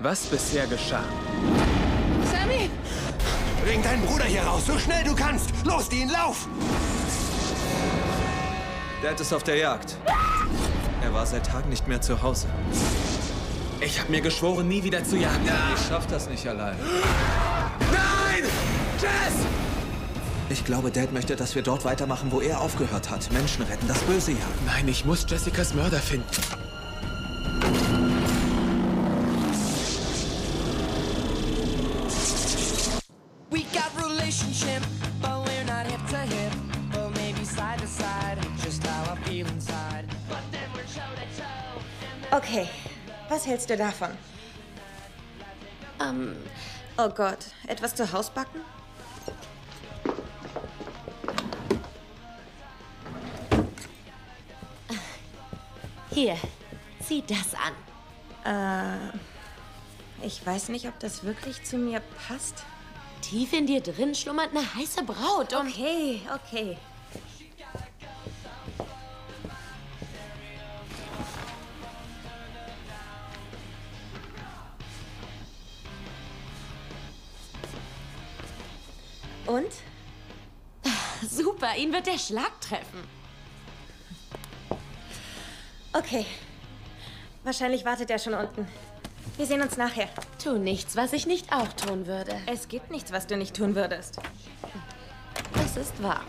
was 0.00 0.26
bisher 0.26 0.66
geschah. 0.66 1.04
Sammy! 2.24 2.70
Bring 3.64 3.82
deinen 3.82 4.04
Bruder 4.06 4.24
hier 4.24 4.42
raus, 4.42 4.62
so 4.66 4.78
schnell 4.78 5.04
du 5.04 5.14
kannst! 5.14 5.50
Los, 5.64 5.88
Dean, 5.88 6.08
lauf! 6.08 6.48
Dad 9.02 9.20
ist 9.20 9.32
auf 9.32 9.42
der 9.42 9.56
Jagd. 9.56 9.96
Er 11.02 11.12
war 11.14 11.26
seit 11.26 11.46
Tagen 11.46 11.68
nicht 11.70 11.86
mehr 11.88 12.00
zu 12.00 12.22
Hause. 12.22 12.46
Ich 13.80 13.98
habe 13.98 14.10
mir 14.10 14.20
geschworen, 14.20 14.68
nie 14.68 14.82
wieder 14.82 15.02
zu 15.04 15.16
jagen. 15.16 15.48
Ich 15.74 15.86
schaff 15.88 16.06
das 16.06 16.28
nicht 16.28 16.46
allein. 16.46 16.76
Nein! 17.92 18.44
Jess! 19.00 19.46
Ich 20.50 20.64
glaube, 20.64 20.90
Dad 20.90 21.12
möchte, 21.12 21.36
dass 21.36 21.54
wir 21.54 21.62
dort 21.62 21.84
weitermachen, 21.84 22.32
wo 22.32 22.40
er 22.40 22.60
aufgehört 22.60 23.08
hat. 23.08 23.30
Menschen 23.32 23.64
retten, 23.64 23.86
das 23.88 23.98
Böse 24.00 24.32
jagen. 24.32 24.66
Nein, 24.66 24.88
ich 24.88 25.04
muss 25.04 25.24
Jessicas 25.28 25.74
Mörder 25.74 25.98
finden. 25.98 26.26
Was 43.40 43.46
hältst 43.46 43.70
du 43.70 43.76
davon? 43.76 44.10
Ähm, 45.98 46.36
oh 46.98 47.08
Gott, 47.08 47.38
etwas 47.66 47.94
zu 47.94 48.12
Haus 48.12 48.28
backen? 48.28 48.60
Hier, 56.10 56.36
sieh 57.02 57.24
das 57.26 57.54
an. 57.54 59.18
Ich 60.22 60.44
weiß 60.44 60.68
nicht, 60.68 60.86
ob 60.86 60.98
das 60.98 61.24
wirklich 61.24 61.64
zu 61.64 61.78
mir 61.78 62.02
passt. 62.28 62.64
Tief 63.22 63.54
in 63.54 63.66
dir 63.66 63.80
drin 63.80 64.14
schlummert 64.14 64.50
eine 64.50 64.74
heiße 64.74 65.02
Braut. 65.04 65.54
Okay, 65.54 66.20
okay. 66.34 66.76
Und? 79.50 79.72
Super, 81.28 81.76
ihn 81.76 81.92
wird 81.92 82.06
der 82.06 82.18
Schlag 82.18 82.60
treffen. 82.60 83.02
Okay. 85.92 86.24
Wahrscheinlich 87.42 87.84
wartet 87.84 88.10
er 88.10 88.20
schon 88.20 88.34
unten. 88.34 88.68
Wir 89.36 89.46
sehen 89.46 89.60
uns 89.60 89.76
nachher. 89.76 90.08
Tu 90.40 90.56
nichts, 90.56 90.94
was 90.94 91.12
ich 91.12 91.26
nicht 91.26 91.52
auch 91.52 91.72
tun 91.72 92.06
würde. 92.06 92.36
Es 92.46 92.68
gibt 92.68 92.92
nichts, 92.92 93.10
was 93.10 93.26
du 93.26 93.36
nicht 93.36 93.56
tun 93.56 93.74
würdest. 93.74 94.18
Das 95.54 95.76
ist 95.76 96.00
wahr. 96.00 96.22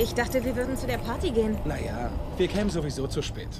Ich 0.00 0.14
dachte, 0.14 0.42
wir 0.42 0.56
würden 0.56 0.78
zu 0.78 0.86
der 0.86 0.96
Party 0.96 1.30
gehen. 1.30 1.58
Naja, 1.66 2.10
wir 2.38 2.48
kämen 2.48 2.70
sowieso 2.70 3.06
zu 3.06 3.20
spät. 3.20 3.50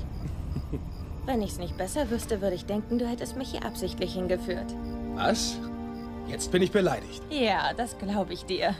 Wenn 1.26 1.42
ich's 1.42 1.58
nicht 1.58 1.76
besser 1.76 2.08
wüsste, 2.08 2.40
würde 2.40 2.56
ich 2.56 2.64
denken, 2.64 2.98
du 2.98 3.06
hättest 3.06 3.36
mich 3.36 3.50
hier 3.50 3.62
absichtlich 3.62 4.14
hingeführt. 4.14 4.74
Was? 5.16 5.58
Jetzt 6.28 6.50
bin 6.50 6.62
ich 6.62 6.72
beleidigt. 6.72 7.22
Ja, 7.28 7.74
das 7.76 7.98
glaube 7.98 8.32
ich 8.32 8.46
dir. 8.46 8.74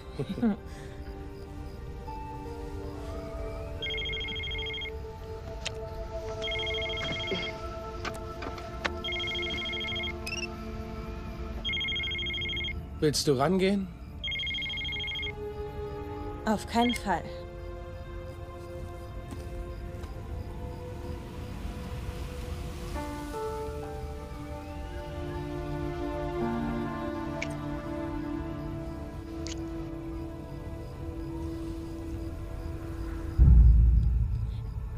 Willst 13.01 13.29
du 13.29 13.33
rangehen? 13.35 13.87
Auf 16.47 16.67
keinen 16.67 16.95
Fall. 16.95 17.23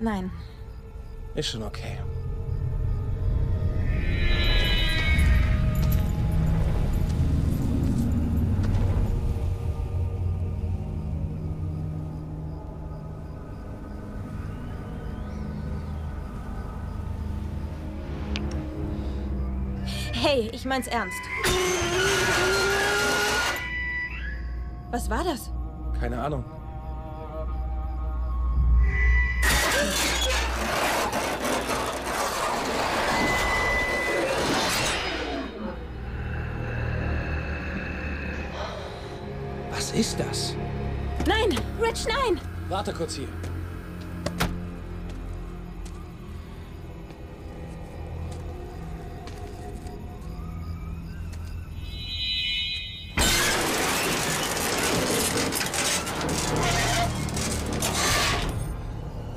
Nein. 0.03 0.33
Ist 1.37 1.49
schon 1.51 1.63
okay. 1.63 1.97
Hey, 20.13 20.51
ich 20.53 20.65
mein's 20.65 20.89
ernst. 20.89 21.17
Was 24.91 25.09
war 25.09 25.23
das? 25.23 25.53
Keine 26.01 26.21
Ahnung. 26.21 26.45
Ist 40.03 40.19
das? 40.19 40.57
Nein! 41.29 41.57
Rich, 41.81 42.07
nein! 42.09 42.41
Warte 42.69 42.93
kurz 42.93 43.15
hier. 43.15 43.29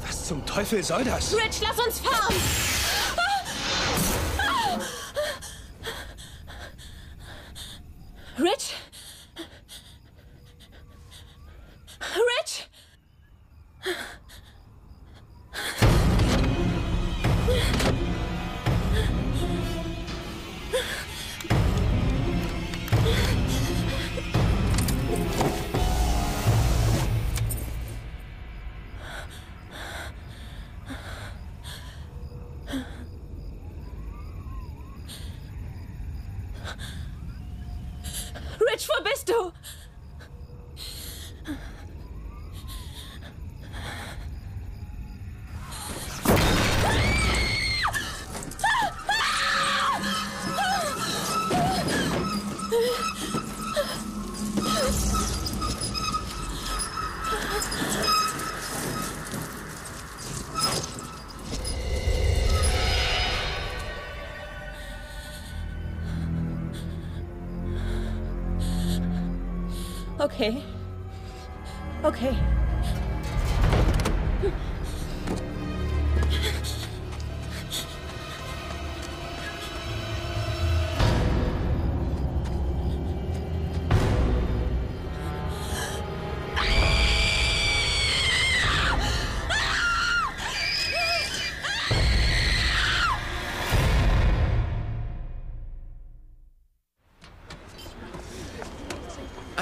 Was 0.02 0.26
zum 0.26 0.44
Teufel 0.48 0.82
soll 0.84 1.04
das? 1.04 1.36
Rich, 1.36 1.62
lass 1.62 1.86
uns 1.86 2.00
fahren! 2.00 2.36
Rich? 8.40 8.50
Rich? 8.52 8.75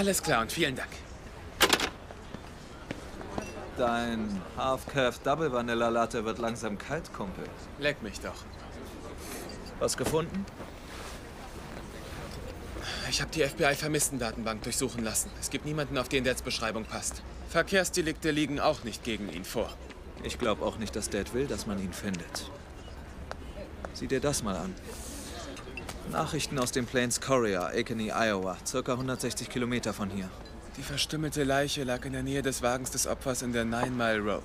Alles 0.04 0.22
klar 0.22 0.42
und 0.42 0.52
vielen 0.52 0.76
Dank. 0.76 0.90
Dein 3.78 4.42
Half-Calf 4.58 5.20
Double 5.20 5.50
Vanilla 5.54 5.88
Latte 5.88 6.26
wird 6.26 6.40
langsam 6.40 6.78
kalt, 6.78 7.14
Kumpel. 7.14 7.46
Leck 7.80 8.04
mich 8.04 8.20
doch. 8.20 8.44
Was 9.80 9.96
gefunden? 9.96 10.46
Ich 13.10 13.22
habe 13.22 13.32
die 13.32 13.44
FBI-Vermisstendatenbank 13.44 14.64
durchsuchen 14.64 15.06
lassen. 15.06 15.32
Es 15.40 15.50
gibt 15.50 15.64
niemanden, 15.64 15.98
auf 15.98 16.10
den 16.10 16.26
Dads 16.26 16.42
Beschreibung 16.42 16.84
passt. 16.84 17.24
Verkehrsdelikte 17.48 18.32
liegen 18.32 18.60
auch 18.60 18.84
nicht 18.84 19.06
gegen 19.06 19.32
ihn 19.32 19.46
vor. 19.46 19.70
Ich 20.22 20.38
glaube 20.38 20.66
auch 20.66 20.80
nicht, 20.80 20.98
dass 20.98 21.10
Dad 21.10 21.34
will, 21.34 21.48
dass 21.48 21.66
man 21.66 21.80
ihn 21.80 21.94
findet. 21.94 22.52
Sieh 23.94 24.08
dir 24.08 24.20
das 24.20 24.44
mal 24.44 24.58
an. 24.58 24.76
Nachrichten 26.12 26.60
aus 26.60 26.72
dem 26.72 26.86
Plains 26.86 27.22
Courier, 27.22 27.72
Akeney, 27.74 28.12
Iowa, 28.12 28.58
circa 28.66 28.94
160 28.94 29.50
Kilometer 29.50 29.94
von 29.94 30.10
hier. 30.10 30.30
Die 30.78 30.84
verstümmelte 30.84 31.44
Leiche 31.44 31.84
lag 31.84 32.04
in 32.06 32.14
der 32.14 32.24
Nähe 32.24 32.42
des 32.42 32.62
Wagens 32.62 32.92
des 32.92 33.08
Opfers 33.08 33.42
in 33.42 33.54
der 33.54 33.64
Nine 33.64 33.92
Mile 33.92 34.20
Road. 34.20 34.44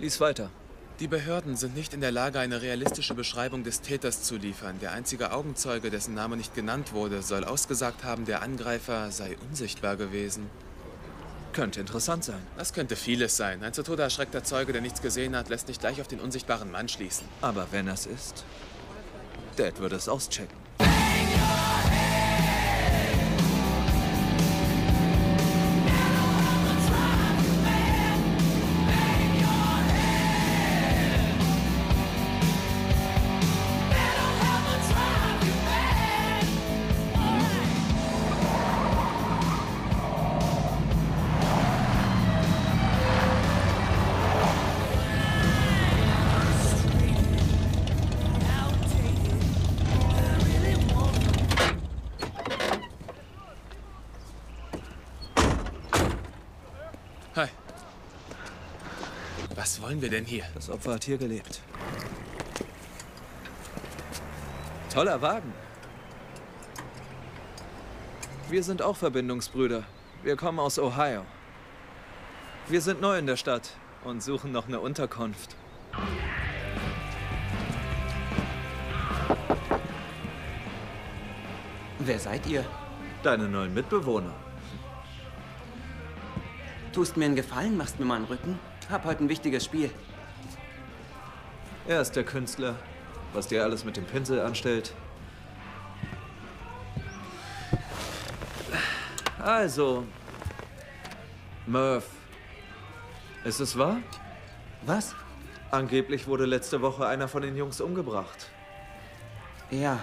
Lies 0.00 0.20
weiter. 0.20 0.50
Die 0.98 1.08
Behörden 1.08 1.56
sind 1.56 1.76
nicht 1.76 1.94
in 1.94 2.00
der 2.00 2.10
Lage, 2.10 2.38
eine 2.38 2.62
realistische 2.62 3.14
Beschreibung 3.14 3.64
des 3.64 3.80
Täters 3.80 4.22
zu 4.22 4.36
liefern. 4.36 4.78
Der 4.80 4.92
einzige 4.92 5.32
Augenzeuge, 5.32 5.90
dessen 5.90 6.14
Name 6.14 6.36
nicht 6.36 6.54
genannt 6.54 6.92
wurde, 6.92 7.22
soll 7.22 7.44
ausgesagt 7.44 8.04
haben, 8.04 8.24
der 8.24 8.42
Angreifer 8.42 9.10
sei 9.10 9.36
unsichtbar 9.48 9.96
gewesen. 9.96 10.48
Könnte 11.52 11.80
interessant 11.80 12.24
sein. 12.24 12.42
Das 12.56 12.72
könnte 12.72 12.96
vieles 12.96 13.36
sein. 13.36 13.62
Ein 13.62 13.74
zu 13.74 13.82
Tode 13.82 14.02
erschreckter 14.02 14.42
Zeuge, 14.42 14.72
der 14.72 14.80
nichts 14.80 15.02
gesehen 15.02 15.36
hat, 15.36 15.48
lässt 15.48 15.68
nicht 15.68 15.80
gleich 15.80 16.00
auf 16.00 16.08
den 16.08 16.20
unsichtbaren 16.20 16.70
Mann 16.70 16.88
schließen. 16.88 17.28
Aber 17.40 17.66
wenn 17.72 17.88
es 17.88 18.06
ist, 18.06 18.44
Dad 19.56 19.78
würde 19.78 19.96
es 19.96 20.08
auschecken. 20.08 20.61
Wollen 59.92 60.00
wir 60.00 60.08
denn 60.08 60.24
hier? 60.24 60.44
Das 60.54 60.70
Opfer 60.70 60.94
hat 60.94 61.04
hier 61.04 61.18
gelebt. 61.18 61.60
Toller 64.90 65.20
Wagen. 65.20 65.52
Wir 68.48 68.62
sind 68.62 68.80
auch 68.80 68.96
Verbindungsbrüder. 68.96 69.84
Wir 70.22 70.36
kommen 70.36 70.58
aus 70.60 70.78
Ohio. 70.78 71.26
Wir 72.68 72.80
sind 72.80 73.02
neu 73.02 73.18
in 73.18 73.26
der 73.26 73.36
Stadt 73.36 73.76
und 74.04 74.22
suchen 74.22 74.50
noch 74.50 74.66
eine 74.66 74.80
Unterkunft. 74.80 75.56
Wer 81.98 82.18
seid 82.18 82.46
ihr? 82.46 82.64
Deine 83.22 83.46
neuen 83.46 83.74
Mitbewohner. 83.74 84.32
Tust 86.94 87.18
mir 87.18 87.26
einen 87.26 87.36
Gefallen, 87.36 87.76
machst 87.76 88.00
mir 88.00 88.06
mal 88.06 88.16
einen 88.16 88.24
Rücken? 88.24 88.58
Hab 88.90 89.04
heute 89.04 89.24
ein 89.24 89.28
wichtiges 89.28 89.64
Spiel. 89.64 89.90
Er 91.86 92.00
ist 92.00 92.12
der 92.12 92.24
Künstler. 92.24 92.76
Was 93.32 93.48
dir 93.48 93.62
alles 93.62 93.84
mit 93.84 93.96
dem 93.96 94.04
Pinsel 94.04 94.40
anstellt. 94.40 94.92
Also. 99.38 100.04
Murph. 101.66 102.08
Ist 103.44 103.60
es 103.60 103.76
wahr? 103.76 103.98
Was? 104.82 105.14
Angeblich 105.70 106.26
wurde 106.26 106.44
letzte 106.44 106.82
Woche 106.82 107.06
einer 107.06 107.28
von 107.28 107.42
den 107.42 107.56
Jungs 107.56 107.80
umgebracht. 107.80 108.50
Ja, 109.70 110.00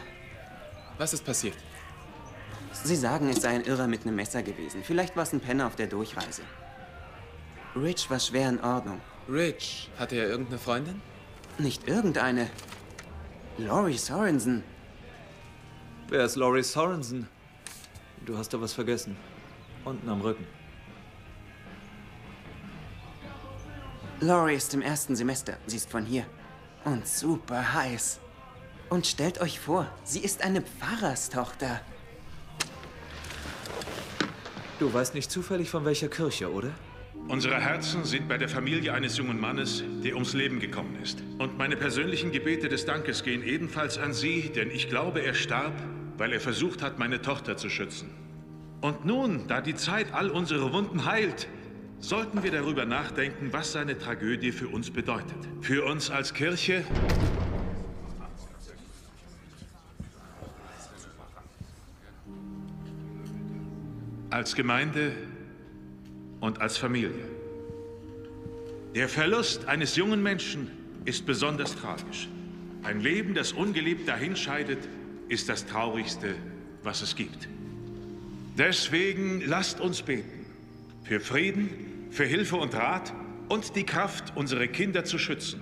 Was 0.98 1.14
ist 1.14 1.24
passiert? 1.24 1.56
sie 2.84 2.96
sagen, 2.96 3.30
es 3.30 3.42
sei 3.42 3.50
ein 3.50 3.64
Irrer 3.66 3.88
mit 3.88 4.02
einem 4.02 4.16
Messer 4.16 4.42
gewesen. 4.42 4.84
Vielleicht 4.84 5.16
war 5.16 5.24
es 5.24 5.34
ein 5.34 5.40
Penner 5.42 5.68
auf 5.68 5.76
der 5.76 5.88
Durchreise. 5.88 6.42
Rich 7.76 8.10
war 8.10 8.20
schwer 8.20 8.50
in 8.50 8.60
Ordnung. 8.62 9.00
Rich, 9.30 9.90
hatte 9.98 10.16
er 10.16 10.28
irgendeine 10.28 10.58
Freundin? 10.58 11.02
Nicht 11.60 11.88
irgendeine. 11.88 12.50
Laurie 13.58 13.98
Sorensen. 13.98 14.64
Wer 16.08 16.26
ist 16.26 16.36
Laurie 16.36 16.64
Sorensen? 16.64 17.28
Du 18.26 18.38
hast 18.38 18.54
da 18.54 18.60
was 18.60 18.74
vergessen. 18.74 19.16
Unten 19.86 20.10
am 20.10 20.22
Rücken. 20.22 20.48
Laurie 24.20 24.56
ist 24.56 24.74
im 24.74 24.82
ersten 24.82 25.16
Semester. 25.16 25.58
Sie 25.68 25.78
ist 25.78 25.92
von 25.92 26.06
hier. 26.06 26.26
Und 26.86 27.08
super 27.08 27.74
heiß. 27.74 28.20
Und 28.90 29.06
stellt 29.06 29.40
euch 29.42 29.60
vor, 29.60 29.86
sie 30.04 30.20
ist 30.20 30.42
eine 30.44 30.62
Pfarrerstochter. 30.62 31.82
Du 34.80 34.92
weißt 34.92 35.14
nicht 35.14 35.30
zufällig 35.30 35.70
von 35.70 35.86
welcher 35.86 36.08
Kirche, 36.08 36.52
oder? 36.52 36.72
Unsere 37.28 37.60
Herzen 37.60 38.06
sind 38.06 38.28
bei 38.28 38.38
der 38.38 38.50
Familie 38.50 38.94
eines 38.94 39.18
jungen 39.18 39.40
Mannes, 39.40 39.84
der 40.04 40.16
ums 40.16 40.34
Leben 40.34 40.60
gekommen 40.60 40.98
ist. 41.02 41.24
Und 41.38 41.58
meine 41.58 41.76
persönlichen 41.76 42.32
Gebete 42.32 42.70
des 42.70 42.86
Dankes 42.86 43.24
gehen 43.24 43.44
ebenfalls 43.44 43.98
an 43.98 44.14
Sie, 44.14 44.50
denn 44.50 44.72
ich 44.72 44.90
glaube, 44.90 45.22
er 45.22 45.34
starb, 45.34 45.74
weil 46.18 46.34
er 46.34 46.40
versucht 46.40 46.82
hat, 46.82 46.98
meine 46.98 47.22
Tochter 47.22 47.56
zu 47.56 47.70
schützen. 47.70 48.10
Und 48.82 49.06
nun, 49.06 49.48
da 49.48 49.62
die 49.62 49.76
Zeit 49.76 50.14
all 50.14 50.30
unsere 50.30 50.74
Wunden 50.74 51.06
heilt, 51.06 51.48
sollten 52.00 52.44
wir 52.44 52.52
darüber 52.52 52.86
nachdenken, 52.86 53.50
was 53.52 53.74
seine 53.74 53.98
Tragödie 53.98 54.52
für 54.52 54.70
uns 54.70 54.90
bedeutet. 54.90 55.38
Für 55.62 55.86
uns 55.86 56.10
als 56.10 56.34
Kirche 56.34 56.84
als 64.30 64.56
Gemeinde 64.56 65.12
und 66.40 66.62
als 66.62 66.78
Familie. 66.78 67.28
Der 68.96 69.08
Verlust 69.08 69.66
eines 69.68 69.96
jungen 69.96 70.24
Menschen 70.24 70.72
ist 71.06 71.26
besonders 71.26 71.76
tragisch. 71.76 72.28
Ein 72.84 73.02
Leben, 73.02 73.34
das 73.34 73.52
ungeliebt 73.52 74.08
dahinscheidet, 74.08 74.80
ist 75.28 75.50
das 75.50 75.66
Traurigste, 75.66 76.36
was 76.84 77.02
es 77.02 77.16
gibt. 77.16 77.48
Deswegen 78.58 79.42
lasst 79.46 79.80
uns 79.80 80.02
beten. 80.02 80.46
Für 81.04 81.20
Frieden, 81.20 81.70
für 82.10 82.26
Hilfe 82.26 82.56
und 82.56 82.74
Rat 82.74 83.14
und 83.48 83.76
die 83.76 83.86
Kraft, 83.86 84.34
unsere 84.36 84.68
Kinder 84.68 85.06
zu 85.06 85.18
schützen. 85.18 85.62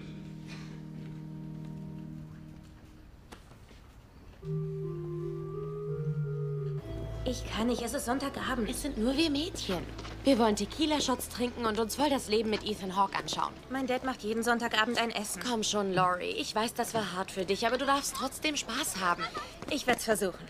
Ich 7.26 7.44
kann 7.52 7.68
nicht, 7.68 7.82
es 7.82 7.94
ist 7.94 8.06
Sonntagabend. 8.06 8.70
Es 8.70 8.82
sind 8.82 8.98
nur 8.98 9.16
wir 9.18 9.30
Mädchen. 9.30 9.84
Wir 10.28 10.38
wollen 10.40 10.58
Tequila-Shots 10.58 11.30
trinken 11.30 11.66
und 11.66 11.80
uns 11.80 11.96
voll 11.96 12.10
das 12.10 12.28
Leben 12.28 12.50
mit 12.50 12.66
Ethan 12.66 12.98
Hawke 12.98 13.16
anschauen. 13.18 13.54
Mein 13.70 13.88
Dad 13.88 14.04
macht 14.04 14.24
jeden 14.24 14.44
Sonntagabend 14.44 14.98
ein 15.02 15.10
Essen. 15.10 15.42
Komm 15.42 15.64
schon, 15.64 15.94
Laurie. 15.94 16.32
Ich 16.32 16.54
weiß, 16.54 16.74
das 16.74 16.94
war 16.94 17.14
hart 17.14 17.32
für 17.32 17.46
dich, 17.46 17.66
aber 17.66 17.78
du 17.78 17.86
darfst 17.86 18.14
trotzdem 18.14 18.58
Spaß 18.58 19.00
haben. 19.00 19.24
Ich 19.70 19.88
werde 19.88 20.00
es 20.00 20.04
versuchen. 20.04 20.46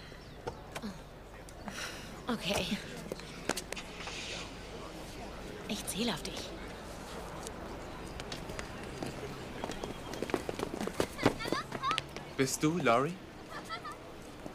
Okay. 2.26 2.66
Ich 5.68 5.86
zähle 5.86 6.12
auf 6.12 6.24
dich. 6.24 6.50
Bist 12.36 12.64
du 12.64 12.80
Laurie? 12.80 13.14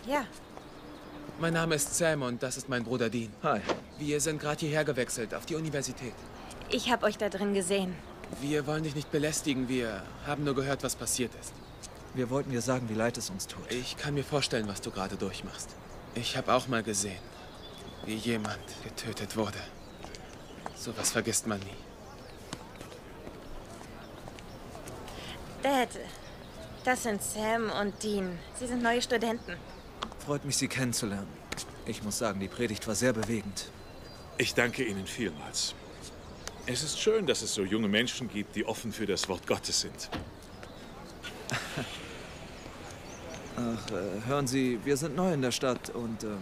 Ja, 0.05 0.27
Mein 1.39 1.53
Name 1.53 1.77
ist 1.77 1.95
Sam 1.97 2.23
und 2.23 2.43
das 2.43 2.57
ist 2.57 2.69
mein 2.69 2.83
Bruder 2.83 3.09
Dean. 3.09 3.33
Hi. 3.45 3.61
Wir 4.05 4.21
sind 4.21 4.41
gerade 4.41 4.59
hierher 4.59 4.85
gewechselt, 4.85 5.33
auf 5.33 5.47
die 5.47 5.55
Universität. 5.55 6.13
ich 6.71 6.91
habe 6.91 7.07
euch 7.07 7.19
da 7.19 7.29
drin 7.29 7.55
gesehen. 7.55 7.95
Wir 8.41 8.67
wollen 8.67 8.83
dich 8.83 8.97
nicht 8.97 9.13
belästigen, 9.13 9.69
wir 9.69 10.03
haben 10.27 10.43
nur 10.43 10.57
gehört, 10.57 10.83
was 10.83 10.97
passiert 10.97 11.31
ist. 11.41 11.53
Wir 12.13 12.29
wollten 12.29 12.51
dir 12.51 12.63
sagen, 12.63 12.89
wie 12.89 12.95
leid 12.95 13.17
es 13.17 13.31
uns 13.31 13.47
tut. 13.47 13.71
Ich 13.71 13.97
kann 13.97 14.15
mir 14.15 14.25
vorstellen, 14.25 14.67
was 14.67 14.81
du 14.81 14.91
gerade 14.91 15.15
durchmachst. 15.17 15.69
Ich 16.17 16.37
habe 16.37 16.53
auch 16.53 16.67
mal 16.67 16.83
gesehen, 16.83 17.23
wie 18.05 18.17
jemand 18.17 18.59
getötet 18.83 19.37
wurde. 19.37 19.61
Sowas 20.75 21.13
vergisst 21.13 21.47
man 21.47 21.61
nie. 21.61 21.79
Dad, 25.63 25.91
das 26.85 27.05
sind 27.05 27.23
Sam 27.23 27.71
und 27.81 28.03
Dean. 28.03 28.37
Sie 28.59 28.67
sind 28.67 28.83
neue 28.83 29.01
Studenten. 29.01 29.53
Freut 30.27 30.45
mich, 30.45 30.57
Sie 30.57 30.67
kennenzulernen. 30.67 31.29
Ich 31.87 32.03
muss 32.03 32.19
sagen, 32.19 32.41
die 32.41 32.49
Predigt 32.49 32.89
war 32.89 32.97
sehr 32.97 33.13
bewegend. 33.13 33.71
Ich 34.39 34.55
danke 34.55 34.85
Ihnen 34.85 35.07
vielmals. 35.07 35.75
Es 36.67 36.83
ist 36.83 36.99
schön, 37.01 37.27
dass 37.27 37.43
es 37.43 37.55
so 37.55 37.65
junge 37.65 37.89
Menschen 37.89 38.29
gibt, 38.29 38.57
die 38.57 38.65
offen 38.65 38.93
für 38.93 39.07
das 39.07 39.29
Wort 39.29 39.47
Gottes 39.47 39.81
sind. 39.81 40.11
Ach, 43.57 43.91
äh, 43.91 44.27
hören 44.27 44.47
Sie, 44.47 44.79
wir 44.85 44.97
sind 44.97 45.17
neu 45.17 45.33
in 45.33 45.43
der 45.43 45.51
Stadt 45.51 45.91
und 45.91 46.25
ähm, 46.25 46.39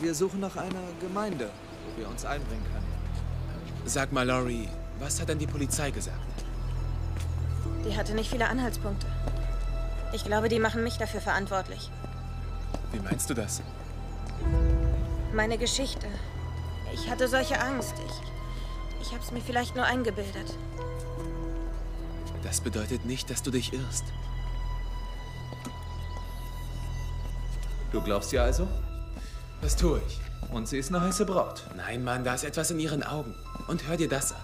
wir 0.00 0.14
suchen 0.14 0.40
nach 0.40 0.56
einer 0.56 0.82
Gemeinde, 1.00 1.50
wo 1.86 2.00
wir 2.00 2.08
uns 2.08 2.24
einbringen 2.24 2.64
können. 2.64 2.86
Sag 3.86 4.12
mal, 4.12 4.26
Laurie, 4.26 4.68
was 5.00 5.20
hat 5.20 5.28
denn 5.28 5.38
die 5.38 5.46
Polizei 5.46 5.90
gesagt? 5.90 6.44
Die 7.84 7.96
hatte 7.96 8.14
nicht 8.14 8.30
viele 8.30 8.48
Anhaltspunkte. 8.48 9.06
Ich 10.12 10.24
glaube, 10.24 10.48
die 10.48 10.58
machen 10.58 10.84
mich 10.84 10.96
dafür 10.96 11.20
verantwortlich. 11.20 11.90
Wie 12.92 13.00
meinst 13.00 13.28
du 13.28 13.34
das? 13.34 13.60
Meine 15.34 15.58
Geschichte. 15.58 16.06
Ich 16.94 17.10
hatte 17.10 17.26
solche 17.26 17.60
Angst. 17.60 17.94
Ich, 18.06 19.08
ich 19.08 19.14
hab's 19.14 19.32
mir 19.32 19.40
vielleicht 19.40 19.74
nur 19.74 19.84
eingebildet. 19.84 20.56
Das 22.44 22.60
bedeutet 22.60 23.04
nicht, 23.04 23.30
dass 23.30 23.42
du 23.42 23.50
dich 23.50 23.72
irrst. 23.72 24.04
Du 27.90 28.00
glaubst 28.00 28.32
ihr 28.32 28.42
also? 28.42 28.68
Das 29.60 29.74
tue 29.74 30.00
ich. 30.06 30.20
Und 30.52 30.68
sie 30.68 30.78
ist 30.78 30.94
eine 30.94 31.00
heiße 31.00 31.26
Braut. 31.26 31.64
Nein, 31.76 32.04
Mann, 32.04 32.22
da 32.22 32.34
ist 32.34 32.44
etwas 32.44 32.70
in 32.70 32.78
ihren 32.78 33.02
Augen. 33.02 33.34
Und 33.66 33.88
hör 33.88 33.96
dir 33.96 34.08
das 34.08 34.32
an. 34.32 34.40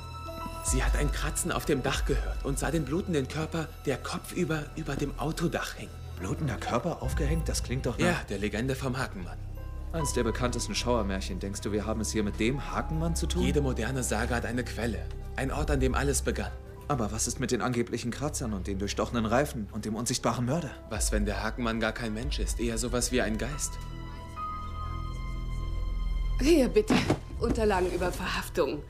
Sie 0.65 0.83
hat 0.83 0.97
ein 0.97 1.13
Kratzen 1.13 1.53
auf 1.53 1.67
dem 1.67 1.85
Dach 1.85 2.05
gehört 2.05 2.45
und 2.45 2.59
sah 2.59 2.73
den 2.73 2.85
blutenden 2.85 3.29
Körper, 3.29 3.69
der 3.87 3.97
kopfüber 3.97 4.65
über 4.75 4.97
dem 4.97 5.17
Autodach 5.21 5.75
hing. 5.75 5.89
Blutender 6.19 6.57
Körper 6.57 7.01
aufgehängt? 7.01 7.49
Das 7.49 7.63
klingt 7.63 7.87
doch 7.87 7.97
nach... 7.97 8.07
Ja, 8.07 8.21
der 8.29 8.39
Legende 8.39 8.75
vom 8.75 8.99
Hakenmann. 8.99 9.39
Eins 9.93 10.13
der 10.13 10.23
bekanntesten 10.23 10.77
Schauermärchen. 10.77 11.41
Denkst 11.41 11.63
du, 11.63 11.73
wir 11.73 11.85
haben 11.85 12.01
es 12.01 12.13
hier 12.13 12.23
mit 12.23 12.39
dem 12.39 12.71
Hakenmann 12.71 13.17
zu 13.17 13.27
tun? 13.27 13.43
Jede 13.43 13.61
moderne 13.61 14.05
Sage 14.05 14.37
hat 14.37 14.47
eine 14.47 14.63
Quelle. 14.63 15.05
Ein 15.35 15.51
Ort, 15.51 15.69
an 15.73 15.81
dem 15.81 15.97
alles 15.97 16.23
begann. 16.23 16.53
Aber 16.87 17.11
was 17.11 17.27
ist 17.27 17.41
mit 17.41 17.51
den 17.51 17.61
angeblichen 17.61 18.13
Kratzern 18.13 18.53
und 18.53 18.69
den 18.69 18.79
durchstochenen 18.79 19.27
Reifen 19.27 19.69
und 19.73 19.85
dem 19.85 19.97
unsichtbaren 19.97 20.47
Mörder? 20.47 20.71
Was, 20.91 21.11
wenn 21.11 21.25
der 21.25 21.43
Hakenmann 21.43 21.81
gar 21.81 21.91
kein 21.91 22.15
Mensch 22.15 22.39
ist? 22.39 22.61
Eher 22.61 22.79
sowas 22.79 23.11
wie 23.11 23.21
ein 23.21 23.37
Geist. 23.37 23.73
Hier 26.41 26.69
bitte. 26.69 26.95
Unterlagen 27.41 27.91
über 27.91 28.13
Verhaftung. 28.13 28.85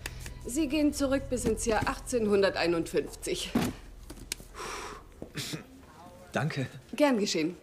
Sie 0.45 0.69
gehen 0.69 0.93
zurück 0.93 1.23
bis 1.31 1.47
ins 1.47 1.65
Jahr 1.65 1.81
1851. 1.81 3.53
Danke. 6.33 6.67
Gern 6.95 7.19
geschehen. 7.19 7.57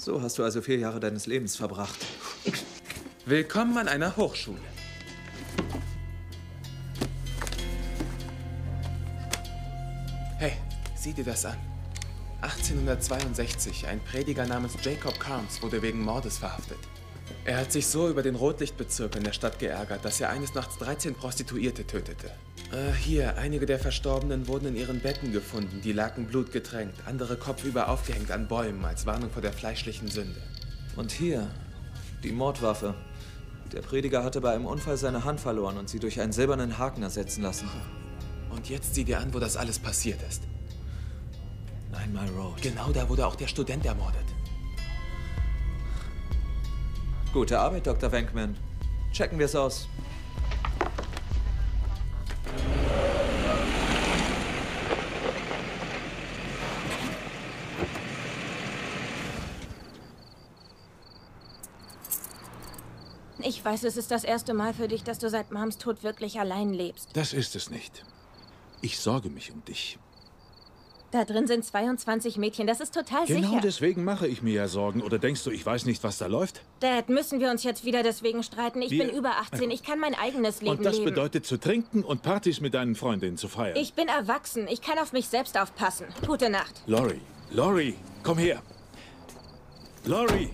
So 0.00 0.22
hast 0.22 0.38
du 0.38 0.44
also 0.44 0.62
vier 0.62 0.78
Jahre 0.78 0.98
deines 0.98 1.26
Lebens 1.26 1.56
verbracht. 1.56 1.98
Willkommen 3.26 3.76
an 3.76 3.86
einer 3.86 4.16
Hochschule. 4.16 4.56
Hey, 10.38 10.52
sieh 10.94 11.12
dir 11.12 11.24
das 11.24 11.44
an. 11.44 11.58
1862, 12.40 13.88
ein 13.88 14.00
Prediger 14.00 14.46
namens 14.46 14.72
Jacob 14.82 15.20
Carnes 15.20 15.60
wurde 15.60 15.82
wegen 15.82 16.00
Mordes 16.00 16.38
verhaftet. 16.38 16.78
Er 17.44 17.58
hat 17.58 17.70
sich 17.70 17.86
so 17.86 18.08
über 18.08 18.22
den 18.22 18.36
Rotlichtbezirk 18.36 19.16
in 19.16 19.24
der 19.24 19.34
Stadt 19.34 19.58
geärgert, 19.58 20.02
dass 20.02 20.18
er 20.18 20.30
eines 20.30 20.54
Nachts 20.54 20.78
13 20.78 21.14
Prostituierte 21.14 21.86
tötete. 21.86 22.30
Äh, 22.72 22.92
hier, 22.92 23.36
einige 23.36 23.66
der 23.66 23.80
Verstorbenen 23.80 24.46
wurden 24.46 24.66
in 24.66 24.76
ihren 24.76 25.00
Betten 25.00 25.32
gefunden, 25.32 25.80
die 25.82 25.92
lagen 25.92 26.26
blutgetränkt, 26.26 27.06
andere 27.06 27.36
kopfüber 27.36 27.88
aufgehängt 27.88 28.30
an 28.30 28.46
Bäumen 28.46 28.84
als 28.84 29.06
Warnung 29.06 29.30
vor 29.30 29.42
der 29.42 29.52
fleischlichen 29.52 30.08
Sünde. 30.08 30.40
Und 30.94 31.10
hier, 31.10 31.48
die 32.22 32.32
Mordwaffe. 32.32 32.94
Der 33.72 33.82
Prediger 33.82 34.22
hatte 34.22 34.40
bei 34.40 34.52
einem 34.52 34.66
Unfall 34.66 34.96
seine 34.96 35.24
Hand 35.24 35.40
verloren 35.40 35.78
und 35.78 35.88
sie 35.88 35.98
durch 35.98 36.20
einen 36.20 36.32
silbernen 36.32 36.78
Haken 36.78 37.02
ersetzen 37.02 37.42
lassen. 37.42 37.68
Und 38.50 38.68
jetzt 38.68 38.94
sieh 38.94 39.04
dir 39.04 39.20
an, 39.20 39.32
wo 39.34 39.38
das 39.38 39.56
alles 39.56 39.78
passiert 39.78 40.20
ist. 40.28 40.42
Nine 41.90 42.12
Mile 42.12 42.32
Road. 42.36 42.62
Genau 42.62 42.90
da 42.90 43.08
wurde 43.08 43.26
auch 43.26 43.36
der 43.36 43.46
Student 43.48 43.86
ermordet. 43.86 44.24
Gute 47.32 47.58
Arbeit, 47.58 47.86
Dr. 47.86 48.10
Venkman. 48.10 48.56
Checken 49.12 49.38
wir 49.38 49.46
es 49.46 49.56
aus. 49.56 49.88
Ich 63.50 63.64
weiß, 63.64 63.82
es 63.82 63.96
ist 63.96 64.12
das 64.12 64.22
erste 64.22 64.54
Mal 64.54 64.72
für 64.72 64.86
dich, 64.86 65.02
dass 65.02 65.18
du 65.18 65.28
seit 65.28 65.50
Mams 65.50 65.76
Tod 65.76 66.04
wirklich 66.04 66.38
allein 66.38 66.72
lebst. 66.72 67.08
Das 67.14 67.32
ist 67.32 67.56
es 67.56 67.68
nicht. 67.68 68.04
Ich 68.80 69.00
sorge 69.00 69.28
mich 69.28 69.50
um 69.50 69.64
dich. 69.64 69.98
Da 71.10 71.24
drin 71.24 71.48
sind 71.48 71.64
22 71.64 72.36
Mädchen, 72.36 72.68
das 72.68 72.78
ist 72.78 72.94
total 72.94 73.26
Genau 73.26 73.48
sicher. 73.48 73.60
deswegen 73.60 74.04
mache 74.04 74.28
ich 74.28 74.40
mir 74.42 74.52
ja 74.54 74.68
Sorgen. 74.68 75.02
Oder 75.02 75.18
denkst 75.18 75.42
du, 75.42 75.50
ich 75.50 75.66
weiß 75.66 75.84
nicht, 75.86 76.04
was 76.04 76.18
da 76.18 76.26
läuft? 76.26 76.60
Dad, 76.78 77.08
müssen 77.08 77.40
wir 77.40 77.50
uns 77.50 77.64
jetzt 77.64 77.84
wieder 77.84 78.04
deswegen 78.04 78.44
streiten? 78.44 78.80
Ich 78.82 78.92
Wir- 78.92 79.06
bin 79.08 79.16
über 79.16 79.38
18, 79.38 79.68
ich 79.72 79.82
kann 79.82 79.98
mein 79.98 80.14
eigenes 80.14 80.62
Leben 80.62 80.76
Und 80.78 80.84
das 80.84 80.98
leben. 80.98 81.06
bedeutet 81.06 81.44
zu 81.44 81.56
trinken 81.58 82.04
und 82.04 82.22
Partys 82.22 82.60
mit 82.60 82.74
deinen 82.74 82.94
Freundinnen 82.94 83.36
zu 83.36 83.48
feiern. 83.48 83.76
Ich 83.76 83.94
bin 83.94 84.06
erwachsen, 84.06 84.68
ich 84.68 84.80
kann 84.80 85.00
auf 85.00 85.12
mich 85.12 85.26
selbst 85.26 85.58
aufpassen. 85.58 86.06
Gute 86.24 86.48
Nacht. 86.50 86.80
Lori, 86.86 87.20
Lori, 87.50 87.96
komm 88.22 88.38
her. 88.38 88.62
Lori! 90.04 90.50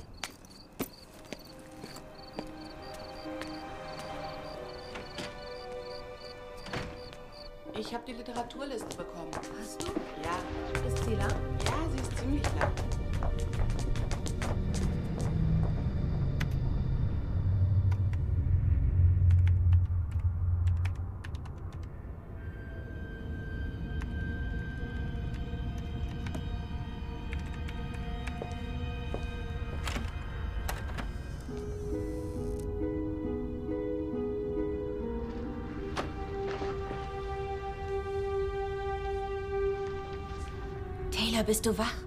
Ich 7.79 7.93
habe 7.93 8.05
die 8.07 8.15
Literaturliste 8.15 8.97
bekommen. 8.97 9.31
Hast 9.61 9.83
du? 9.83 9.89
Ja. 10.25 10.89
Ist 10.89 11.05
sie 11.05 11.15
lang? 11.15 11.29
Ja, 11.67 11.89
sie 11.93 11.99
ist 11.99 12.19
ziemlich 12.19 12.43
lang. 12.59 12.86
Taylor, 41.37 41.45
bist 41.45 41.67
du 41.67 41.77
wach? 41.77 42.06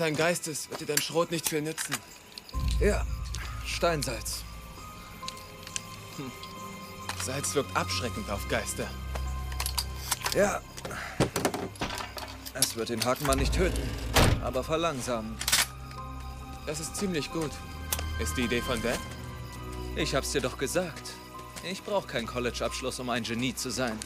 Wenn 0.00 0.06
es 0.06 0.12
ein 0.12 0.16
Geist 0.16 0.48
ist, 0.48 0.70
wird 0.70 0.80
dir 0.80 0.86
dein 0.86 1.02
Schrot 1.02 1.30
nicht 1.30 1.46
viel 1.46 1.60
nützen. 1.60 1.94
Ja, 2.80 3.04
Steinsalz. 3.66 4.44
Salz 7.22 7.54
wirkt 7.54 7.76
abschreckend 7.76 8.30
auf 8.30 8.48
Geister. 8.48 8.88
Ja. 10.34 10.62
Es 12.54 12.76
wird 12.76 12.88
den 12.88 13.04
Hakenmann 13.04 13.38
nicht 13.38 13.52
töten, 13.52 13.82
aber 14.42 14.64
verlangsamen. 14.64 15.36
Das 16.64 16.80
ist 16.80 16.96
ziemlich 16.96 17.30
gut. 17.30 17.50
Ist 18.20 18.38
die 18.38 18.44
Idee 18.44 18.62
von 18.62 18.80
Dad? 18.80 18.98
Ich 19.96 20.14
hab's 20.14 20.32
dir 20.32 20.40
doch 20.40 20.56
gesagt. 20.56 21.10
Ich 21.62 21.82
brauche 21.82 22.06
keinen 22.06 22.26
College-Abschluss, 22.26 23.00
um 23.00 23.10
ein 23.10 23.22
Genie 23.22 23.54
zu 23.54 23.70
sein. 23.70 23.98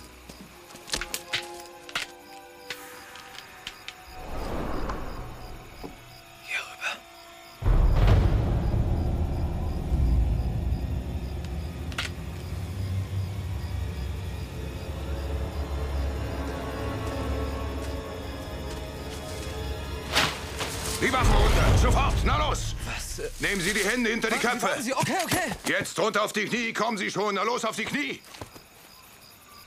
Die 21.04 21.12
Waffen 21.12 21.34
runter! 21.34 21.78
Sofort! 21.82 22.14
Na 22.24 22.48
los! 22.48 22.74
Was? 22.86 23.18
äh, 23.18 23.28
Nehmen 23.40 23.60
Sie 23.60 23.74
die 23.74 23.84
Hände 23.84 24.08
hinter 24.10 24.28
die 24.28 24.34
warten- 24.42 24.48
Köpfe! 24.58 24.62
warten 24.68 24.82
Sie, 24.82 24.94
okay, 24.94 25.16
okay. 25.24 25.52
Jetzt 25.66 25.98
runter 25.98 26.22
auf 26.22 26.32
die 26.32 26.46
Knie, 26.46 26.72
kommen 26.72 26.96
Sie 26.96 27.10
schon! 27.10 27.34
Na 27.34 27.42
los 27.42 27.64
auf 27.64 27.76
die 27.76 27.84
Knie! 27.84 28.20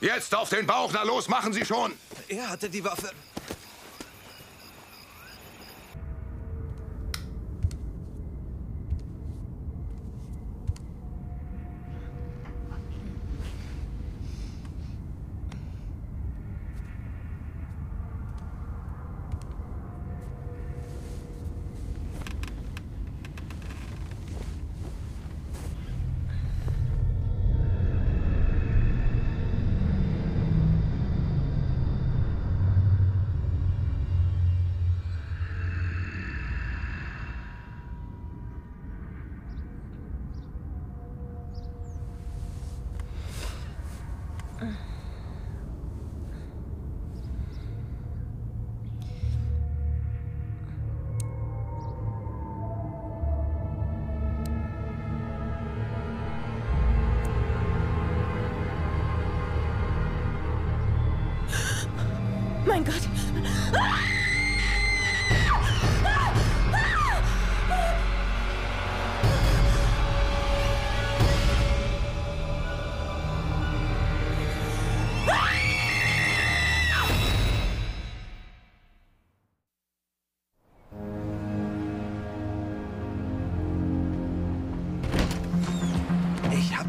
Jetzt 0.00 0.34
auf 0.34 0.48
den 0.50 0.66
Bauch! 0.66 0.90
Na 0.92 1.02
los, 1.04 1.28
machen 1.28 1.52
Sie 1.52 1.64
schon! 1.64 1.92
Er 2.28 2.48
hatte 2.48 2.68
die 2.68 2.82
Waffe. 2.84 3.10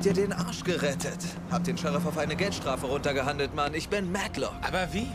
Dir 0.10 0.24
den 0.24 0.34
Arsch 0.34 0.64
gerettet. 0.64 1.20
Hab 1.52 1.64
den 1.64 1.78
Sheriff 1.78 2.06
auf 2.06 2.18
eine 2.18 2.36
Geldstrafe 2.36 2.88
runtergehandelt, 2.88 3.54
Mann. 3.56 3.74
Ich 3.74 3.90
bin 3.90 4.12
Matlock. 4.12 4.54
Aber 4.62 4.88
wie? 4.92 5.08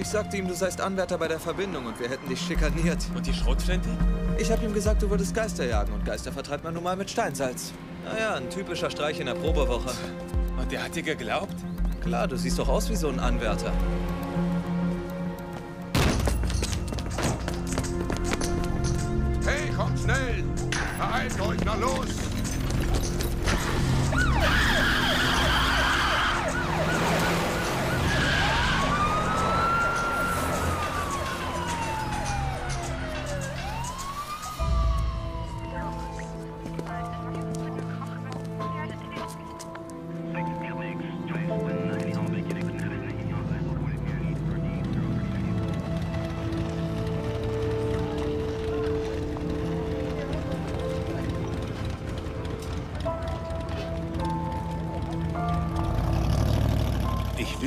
Ich 0.00 0.06
sagte 0.06 0.36
ihm, 0.36 0.48
du 0.48 0.54
seist 0.54 0.80
Anwärter 0.80 1.18
bei 1.18 1.28
der 1.28 1.40
Verbindung 1.40 1.86
und 1.86 1.98
wir 2.00 2.08
hätten 2.08 2.28
dich 2.28 2.40
schikaniert. 2.40 3.04
Und 3.14 3.26
die 3.26 3.34
Schrotflinte? 3.34 3.88
Ich 4.38 4.50
hab 4.50 4.62
ihm 4.62 4.72
gesagt, 4.72 5.02
du 5.02 5.10
würdest 5.10 5.34
Geister 5.34 5.66
jagen 5.66 5.92
und 5.92 6.04
Geister 6.04 6.32
vertreibt 6.32 6.64
man 6.64 6.72
nun 6.72 6.82
mal 6.82 6.96
mit 6.96 7.10
Steinsalz. 7.10 7.72
Naja, 8.04 8.36
ein 8.36 8.48
typischer 8.48 8.90
Streich 8.90 9.20
in 9.20 9.26
der 9.26 9.34
Probewoche. 9.34 9.90
Und 10.58 10.72
der 10.72 10.84
hat 10.84 10.94
dir 10.94 11.02
geglaubt? 11.02 11.54
Klar, 12.02 12.26
du 12.26 12.36
siehst 12.36 12.58
doch 12.58 12.68
aus 12.68 12.88
wie 12.88 12.96
so 12.96 13.08
ein 13.08 13.18
Anwärter. 13.18 13.72
Hey, 19.44 19.70
kommt 19.76 19.98
schnell! 19.98 20.44
Beeilt 20.98 21.40
euch, 21.40 21.58
na 21.64 21.74
los! 21.74 22.27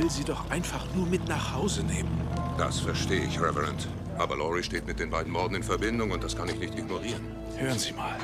Will 0.02 0.10
sie 0.10 0.24
doch 0.24 0.50
einfach 0.50 0.84
nur 0.96 1.06
mit 1.06 1.28
nach 1.28 1.54
Hause 1.54 1.84
nehmen. 1.84 2.10
Das 2.58 2.80
verstehe 2.80 3.24
ich, 3.24 3.40
Reverend. 3.40 3.88
Aber 4.18 4.36
Laurie 4.36 4.64
steht 4.64 4.88
mit 4.88 5.00
den 5.00 5.12
beiden 5.12 5.32
Morden 5.32 5.56
in 5.56 5.64
Verbindung 5.64 6.12
und 6.12 6.24
das 6.24 6.36
kann 6.36 6.50
ich 6.50 6.58
nicht 6.58 6.78
ignorieren. 6.78 7.22
Hören 7.58 7.78
Sie 7.78 7.92
mal. 7.94 8.18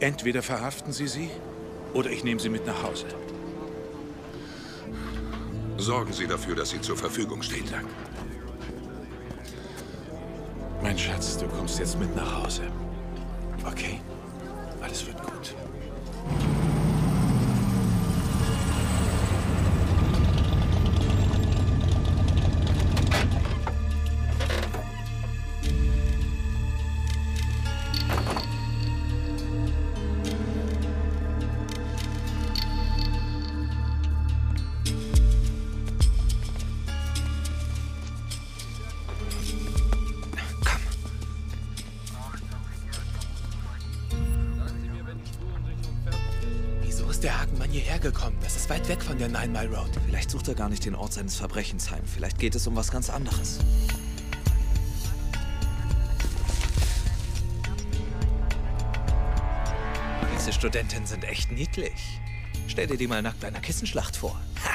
Entweder 0.00 0.42
verhaften 0.42 0.92
Sie 0.92 1.06
sie 1.06 1.30
oder 1.92 2.10
ich 2.10 2.24
nehme 2.24 2.40
sie 2.40 2.48
mit 2.48 2.66
nach 2.66 2.82
Hause. 2.82 3.06
Sorgen 5.76 6.12
Sie 6.12 6.26
dafür, 6.26 6.54
dass 6.54 6.70
sie 6.70 6.80
zur 6.80 6.96
Verfügung 6.96 7.42
steht. 7.42 7.70
Dank. 7.70 7.86
Mein 10.82 10.98
Schatz, 10.98 11.36
du 11.36 11.46
kommst 11.48 11.78
jetzt 11.78 11.98
mit 11.98 12.14
nach 12.16 12.42
Hause. 12.42 12.62
Okay? 13.66 14.00
Der 47.34 47.40
Hakenmann 47.40 47.70
hierher 47.70 47.98
gekommen? 47.98 48.36
Das 48.42 48.56
ist 48.56 48.68
weit 48.70 48.88
weg 48.88 49.02
von 49.02 49.18
der 49.18 49.28
Nine 49.28 49.48
Mile 49.48 49.76
Road. 49.76 49.90
Vielleicht 50.06 50.30
sucht 50.30 50.48
er 50.48 50.54
gar 50.54 50.68
nicht 50.68 50.84
den 50.84 50.94
Ort 50.94 51.14
seines 51.14 51.36
Verbrechens 51.36 51.90
heim. 51.90 52.02
Vielleicht 52.04 52.38
geht 52.38 52.54
es 52.54 52.66
um 52.66 52.76
was 52.76 52.90
ganz 52.90 53.10
anderes. 53.10 53.58
Diese 60.36 60.52
Studentinnen 60.52 61.06
sind 61.06 61.24
echt 61.24 61.50
niedlich. 61.50 62.20
Stell 62.68 62.86
dir 62.86 62.96
die 62.96 63.06
mal 63.06 63.22
nackt 63.22 63.40
bei 63.40 63.48
einer 63.48 63.60
Kissenschlacht 63.60 64.16
vor. 64.16 64.40
Ha! 64.64 64.73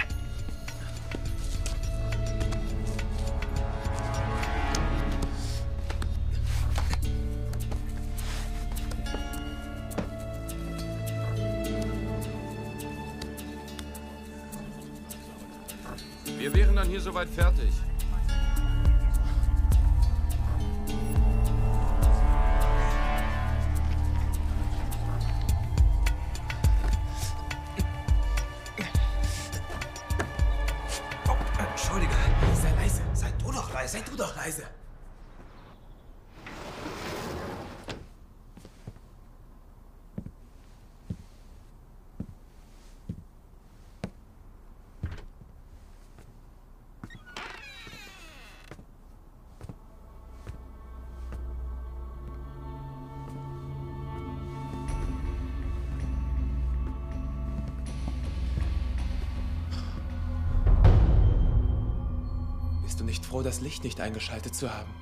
Nicht 63.10 63.26
froh, 63.26 63.42
das 63.42 63.60
Licht 63.60 63.84
nicht 63.84 64.00
eingeschaltet 64.00 64.54
zu 64.54 64.72
haben? 64.72 64.94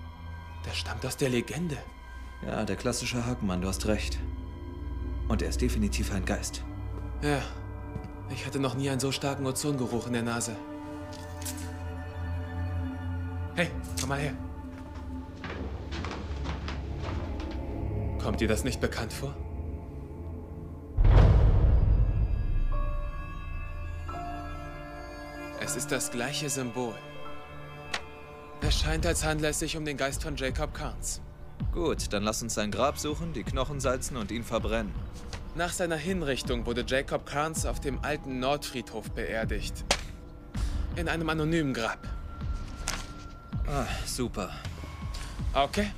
Der 0.65 0.71
stammt 0.71 1.05
aus 1.05 1.17
der 1.17 1.29
Legende. 1.29 1.77
Ja, 2.45 2.63
der 2.63 2.77
klassische 2.77 3.25
Hakenmann, 3.25 3.61
du 3.61 3.67
hast 3.67 3.85
recht. 3.85 4.17
Und 5.27 5.41
er 5.41 5.49
ist 5.49 5.61
definitiv 5.61 6.13
ein 6.13 6.23
Geist. 6.23 6.63
Ja, 7.21 7.41
ich 8.29 8.45
hatte 8.45 8.59
noch 8.59 8.75
nie 8.75 8.89
einen 8.89 9.01
so 9.01 9.11
starken 9.11 9.45
Ozongeruch 9.45 10.07
in 10.07 10.13
der 10.13 10.23
Nase. 10.23 10.55
Hey, 13.55 13.69
komm 13.99 14.09
mal 14.09 14.19
her. 14.19 14.33
Kommt 18.21 18.39
dir 18.39 18.47
das 18.47 18.63
nicht 18.63 18.79
bekannt 18.79 19.11
vor? 19.11 19.35
Es 25.59 25.75
ist 25.75 25.91
das 25.91 26.11
gleiche 26.11 26.49
Symbol. 26.49 26.93
Es 28.61 28.79
scheint, 28.79 29.05
als 29.05 29.23
handle 29.23 29.49
es 29.49 29.59
sich 29.59 29.77
um 29.77 29.85
den 29.85 29.97
Geist 29.97 30.23
von 30.23 30.35
Jacob 30.35 30.73
Carnes. 30.73 31.21
Gut, 31.71 32.11
dann 32.11 32.23
lass 32.23 32.41
uns 32.41 32.55
sein 32.55 32.71
Grab 32.71 32.97
suchen, 32.97 33.33
die 33.33 33.43
Knochen 33.43 33.79
salzen 33.79 34.17
und 34.17 34.31
ihn 34.31 34.43
verbrennen. 34.43 34.93
Nach 35.55 35.71
seiner 35.71 35.95
Hinrichtung 35.95 36.65
wurde 36.65 36.83
Jacob 36.85 37.25
Carnes 37.25 37.65
auf 37.65 37.79
dem 37.79 38.03
alten 38.03 38.39
Nordfriedhof 38.39 39.11
beerdigt. 39.11 39.85
In 40.95 41.07
einem 41.07 41.29
anonymen 41.29 41.73
Grab. 41.73 41.99
Ah, 43.67 43.85
super. 44.05 44.49
Okay. 45.53 45.91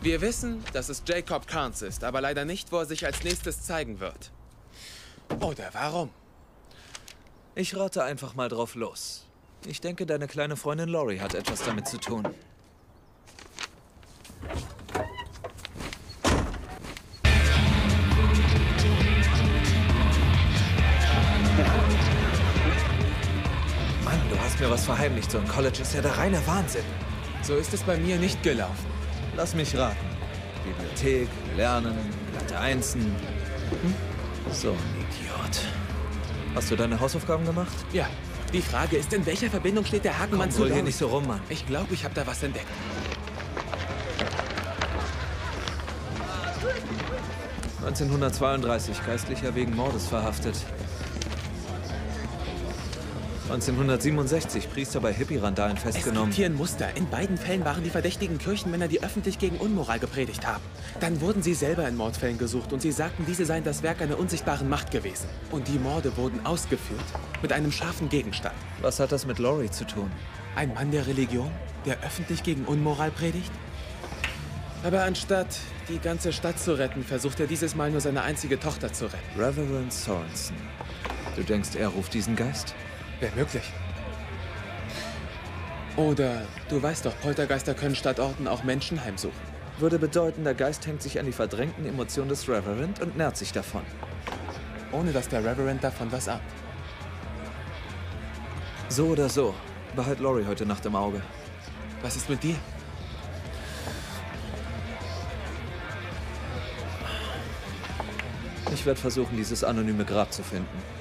Wir 0.00 0.20
wissen, 0.20 0.64
dass 0.72 0.88
es 0.88 1.02
Jacob 1.06 1.46
Carnes 1.46 1.82
ist, 1.82 2.04
aber 2.04 2.20
leider 2.20 2.44
nicht, 2.44 2.70
wo 2.70 2.78
er 2.78 2.86
sich 2.86 3.04
als 3.04 3.24
nächstes 3.24 3.62
zeigen 3.62 4.00
wird. 4.00 4.30
Oder 5.40 5.70
warum? 5.72 6.10
Ich 7.54 7.76
rate 7.76 8.04
einfach 8.04 8.34
mal 8.34 8.48
drauf 8.48 8.74
los. 8.74 9.27
Ich 9.66 9.80
denke, 9.80 10.06
deine 10.06 10.26
kleine 10.26 10.56
Freundin 10.56 10.88
Lori 10.88 11.18
hat 11.18 11.34
etwas 11.34 11.62
damit 11.64 11.86
zu 11.88 11.98
tun. 11.98 12.22
Mann, 24.04 24.20
du 24.30 24.38
hast 24.38 24.58
mir 24.60 24.70
was 24.70 24.84
verheimlicht. 24.84 25.30
So 25.30 25.38
ein 25.38 25.48
College 25.48 25.82
ist 25.82 25.94
ja 25.94 26.00
der 26.00 26.16
reine 26.16 26.44
Wahnsinn. 26.46 26.84
So 27.42 27.54
ist 27.56 27.74
es 27.74 27.82
bei 27.82 27.98
mir 27.98 28.16
nicht 28.16 28.42
gelaufen. 28.42 28.86
Lass 29.36 29.54
mich 29.54 29.76
raten. 29.76 29.96
Bibliothek, 30.64 31.28
Lernen, 31.56 31.96
glatte 32.32 32.58
Einsen. 32.58 33.02
Hm? 33.02 33.94
So 34.52 34.70
ein 34.70 34.76
Idiot. 35.00 35.60
Hast 36.54 36.70
du 36.70 36.76
deine 36.76 36.98
Hausaufgaben 36.98 37.44
gemacht? 37.44 37.76
Ja. 37.92 38.08
Die 38.52 38.62
Frage 38.62 38.96
ist, 38.96 39.12
in 39.12 39.26
welcher 39.26 39.50
Verbindung 39.50 39.84
steht 39.84 40.04
der 40.04 40.18
Hakenmann 40.18 40.48
Komm, 40.48 40.66
zu 40.66 40.72
hier 40.72 40.82
nicht 40.82 40.96
so 40.96 41.08
rum, 41.08 41.26
Mann. 41.26 41.40
Ich 41.50 41.66
glaube, 41.66 41.92
ich 41.92 42.04
habe 42.04 42.14
da 42.14 42.26
was 42.26 42.42
entdeckt. 42.42 42.66
...1932, 47.84 49.06
Geistlicher 49.06 49.54
wegen 49.54 49.74
Mordes 49.74 50.06
verhaftet. 50.06 50.56
1967, 53.50 54.70
Priester 54.70 55.00
bei 55.00 55.10
Hippie-Randalen 55.12 55.78
Es 55.78 55.82
festgenommen. 55.82 56.26
gibt 56.26 56.36
hier 56.36 56.46
ein 56.46 56.54
Muster. 56.54 56.94
In 56.96 57.08
beiden 57.08 57.38
Fällen 57.38 57.64
waren 57.64 57.82
die 57.82 57.88
verdächtigen 57.88 58.36
Kirchenmänner, 58.36 58.88
die 58.88 59.02
öffentlich 59.02 59.38
gegen 59.38 59.56
Unmoral 59.56 59.98
gepredigt 59.98 60.46
haben. 60.46 60.62
Dann 61.00 61.20
wurden 61.22 61.42
sie 61.42 61.54
selber 61.54 61.88
in 61.88 61.96
Mordfällen 61.96 62.36
gesucht 62.36 62.74
und 62.74 62.82
sie 62.82 62.92
sagten, 62.92 63.24
diese 63.26 63.46
seien 63.46 63.64
das 63.64 63.82
Werk 63.82 64.02
einer 64.02 64.18
unsichtbaren 64.18 64.68
Macht 64.68 64.90
gewesen. 64.90 65.28
Und 65.50 65.66
die 65.68 65.78
Morde 65.78 66.14
wurden 66.18 66.44
ausgeführt 66.44 67.00
mit 67.40 67.52
einem 67.52 67.72
scharfen 67.72 68.10
Gegenstand. 68.10 68.54
Was 68.82 69.00
hat 69.00 69.12
das 69.12 69.24
mit 69.24 69.38
Laurie 69.38 69.70
zu 69.70 69.86
tun? 69.86 70.10
Ein 70.54 70.74
Mann 70.74 70.90
der 70.90 71.06
Religion, 71.06 71.50
der 71.86 72.02
öffentlich 72.04 72.42
gegen 72.42 72.66
Unmoral 72.66 73.10
predigt? 73.10 73.50
Aber 74.84 75.04
anstatt 75.04 75.58
die 75.88 75.98
ganze 75.98 76.34
Stadt 76.34 76.60
zu 76.60 76.76
retten, 76.78 77.02
versucht 77.02 77.40
er 77.40 77.46
dieses 77.46 77.74
Mal 77.74 77.90
nur 77.90 78.00
seine 78.02 78.22
einzige 78.22 78.60
Tochter 78.60 78.92
zu 78.92 79.06
retten. 79.06 79.40
Reverend 79.40 79.92
Sorensen. 79.92 80.56
Du 81.34 81.42
denkst, 81.42 81.70
er 81.76 81.88
ruft 81.88 82.12
diesen 82.12 82.36
Geist? 82.36 82.74
Wäre 83.20 83.34
möglich. 83.34 83.72
Oder 85.96 86.42
du 86.68 86.80
weißt 86.80 87.06
doch, 87.06 87.18
Poltergeister 87.20 87.74
können 87.74 87.96
statt 87.96 88.20
Orten 88.20 88.46
auch 88.46 88.62
Menschen 88.62 89.04
heimsuchen. 89.04 89.58
Würde 89.78 89.98
bedeuten, 89.98 90.44
der 90.44 90.54
Geist 90.54 90.86
hängt 90.86 91.02
sich 91.02 91.18
an 91.18 91.26
die 91.26 91.32
verdrängten 91.32 91.86
Emotionen 91.86 92.28
des 92.28 92.48
Reverend 92.48 93.00
und 93.00 93.16
nährt 93.16 93.36
sich 93.36 93.52
davon. 93.52 93.82
Ohne 94.92 95.12
dass 95.12 95.28
der 95.28 95.44
Reverend 95.44 95.82
davon 95.82 96.10
was 96.12 96.28
ahnt. 96.28 96.42
So 98.88 99.06
oder 99.06 99.28
so. 99.28 99.54
Behalt 99.96 100.20
Laurie 100.20 100.46
heute 100.46 100.66
Nacht 100.66 100.86
im 100.86 100.94
Auge. 100.94 101.20
Was 102.02 102.14
ist 102.14 102.30
mit 102.30 102.42
dir? 102.42 102.56
Ich 108.72 108.86
werde 108.86 109.00
versuchen, 109.00 109.36
dieses 109.36 109.64
anonyme 109.64 110.04
Grab 110.04 110.32
zu 110.32 110.44
finden. 110.44 110.97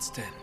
Wer 0.00 0.39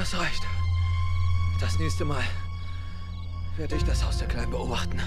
Das 0.00 0.18
reicht. 0.18 0.42
Das 1.60 1.78
nächste 1.78 2.06
Mal 2.06 2.24
werde 3.58 3.76
ich 3.76 3.84
das 3.84 4.02
Haus 4.02 4.16
der 4.16 4.28
Kleinen 4.28 4.50
beobachten. 4.50 4.98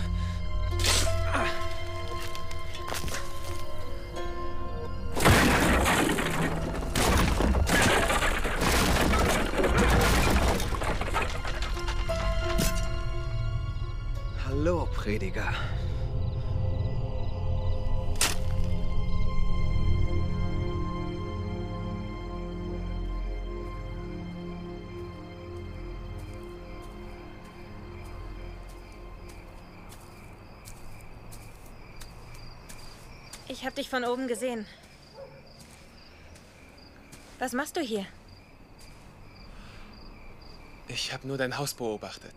Ich 33.63 33.65
habe 33.65 33.77
dich 33.77 33.89
von 33.89 34.03
oben 34.03 34.27
gesehen. 34.27 34.65
Was 37.39 37.53
machst 37.53 37.77
du 37.77 37.79
hier? 37.79 38.05
Ich 40.89 41.13
habe 41.13 41.25
nur 41.25 41.37
dein 41.37 41.57
Haus 41.57 41.73
beobachtet. 41.73 42.33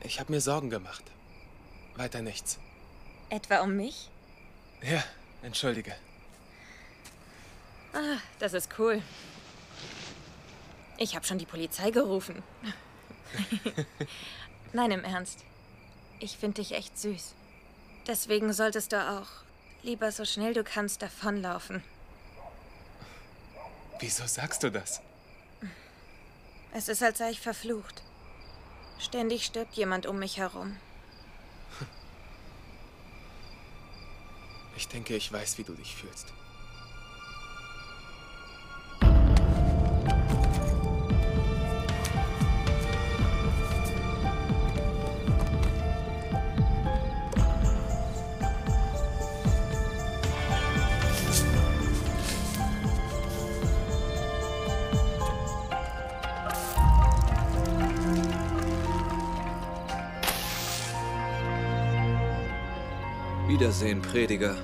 Ich 0.00 0.18
habe 0.18 0.32
mir 0.32 0.40
Sorgen 0.40 0.70
gemacht. 0.70 1.04
Weiter 1.94 2.20
nichts. 2.20 2.58
Etwa 3.30 3.60
um 3.60 3.76
mich? 3.76 4.10
Ja, 4.82 5.04
entschuldige. 5.42 5.94
Ah, 7.92 8.18
das 8.40 8.54
ist 8.54 8.76
cool. 8.80 9.00
Ich 10.96 11.14
habe 11.14 11.24
schon 11.24 11.38
die 11.38 11.46
Polizei 11.46 11.92
gerufen. 11.92 12.42
Nein, 14.72 14.90
im 14.90 15.04
Ernst. 15.04 15.44
Ich 16.18 16.36
finde 16.36 16.60
dich 16.60 16.72
echt 16.72 16.98
süß. 16.98 17.34
Deswegen 18.08 18.52
solltest 18.52 18.90
du 18.90 19.00
auch 19.00 19.44
lieber 19.84 20.10
so 20.10 20.24
schnell 20.24 20.54
du 20.54 20.64
kannst 20.64 21.02
davonlaufen. 21.02 21.82
Wieso 24.00 24.26
sagst 24.26 24.62
du 24.62 24.70
das? 24.70 25.00
Es 26.72 26.88
ist, 26.88 27.02
als 27.02 27.18
sei 27.18 27.30
ich 27.30 27.40
verflucht. 27.40 28.02
Ständig 28.98 29.44
stirbt 29.44 29.74
jemand 29.74 30.06
um 30.06 30.18
mich 30.18 30.38
herum. 30.38 30.76
Ich 34.76 34.88
denke, 34.88 35.14
ich 35.14 35.32
weiß, 35.32 35.58
wie 35.58 35.62
du 35.62 35.74
dich 35.74 35.94
fühlst. 35.94 36.32
Wiedersehen, 63.74 64.02
Prediger. 64.02 64.56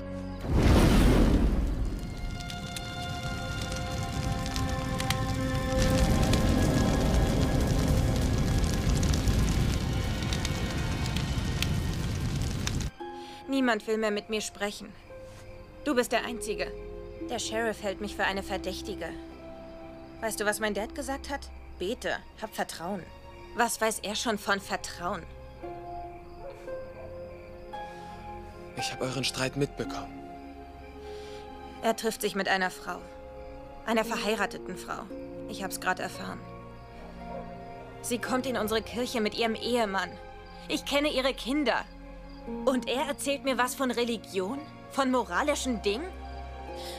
Niemand 13.48 13.88
will 13.88 13.96
mehr 13.98 14.12
mit 14.12 14.30
mir 14.30 14.40
sprechen. 14.40 14.92
Du 15.84 15.96
bist 15.96 16.12
der 16.12 16.24
Einzige. 16.24 16.70
Der 17.28 17.40
Sheriff 17.40 17.82
hält 17.82 18.00
mich 18.00 18.14
für 18.14 18.22
eine 18.22 18.44
Verdächtige. 18.44 19.08
Weißt 20.20 20.38
du, 20.38 20.44
was 20.44 20.60
mein 20.60 20.74
Dad 20.74 20.94
gesagt 20.94 21.30
hat? 21.30 21.50
Bete, 21.80 22.18
hab 22.40 22.54
Vertrauen. 22.54 23.02
Was 23.56 23.80
weiß 23.80 23.98
er 24.04 24.14
schon 24.14 24.38
von 24.38 24.60
Vertrauen? 24.60 25.24
Ich 28.80 28.92
habe 28.92 29.04
euren 29.04 29.24
Streit 29.24 29.58
mitbekommen. 29.58 30.18
Er 31.82 31.94
trifft 31.96 32.22
sich 32.22 32.34
mit 32.34 32.48
einer 32.48 32.70
Frau. 32.70 32.98
Einer 33.84 34.06
verheirateten 34.06 34.78
Frau. 34.78 35.02
Ich 35.50 35.62
hab's 35.62 35.80
gerade 35.80 36.02
erfahren. 36.02 36.40
Sie 38.00 38.18
kommt 38.18 38.46
in 38.46 38.56
unsere 38.56 38.80
Kirche 38.80 39.20
mit 39.20 39.34
ihrem 39.34 39.54
Ehemann. 39.54 40.10
Ich 40.68 40.86
kenne 40.86 41.12
ihre 41.12 41.34
Kinder. 41.34 41.84
Und 42.64 42.88
er 42.88 43.02
erzählt 43.02 43.44
mir 43.44 43.58
was 43.58 43.74
von 43.74 43.90
Religion? 43.90 44.58
Von 44.92 45.10
moralischen 45.10 45.82
Dingen? 45.82 46.08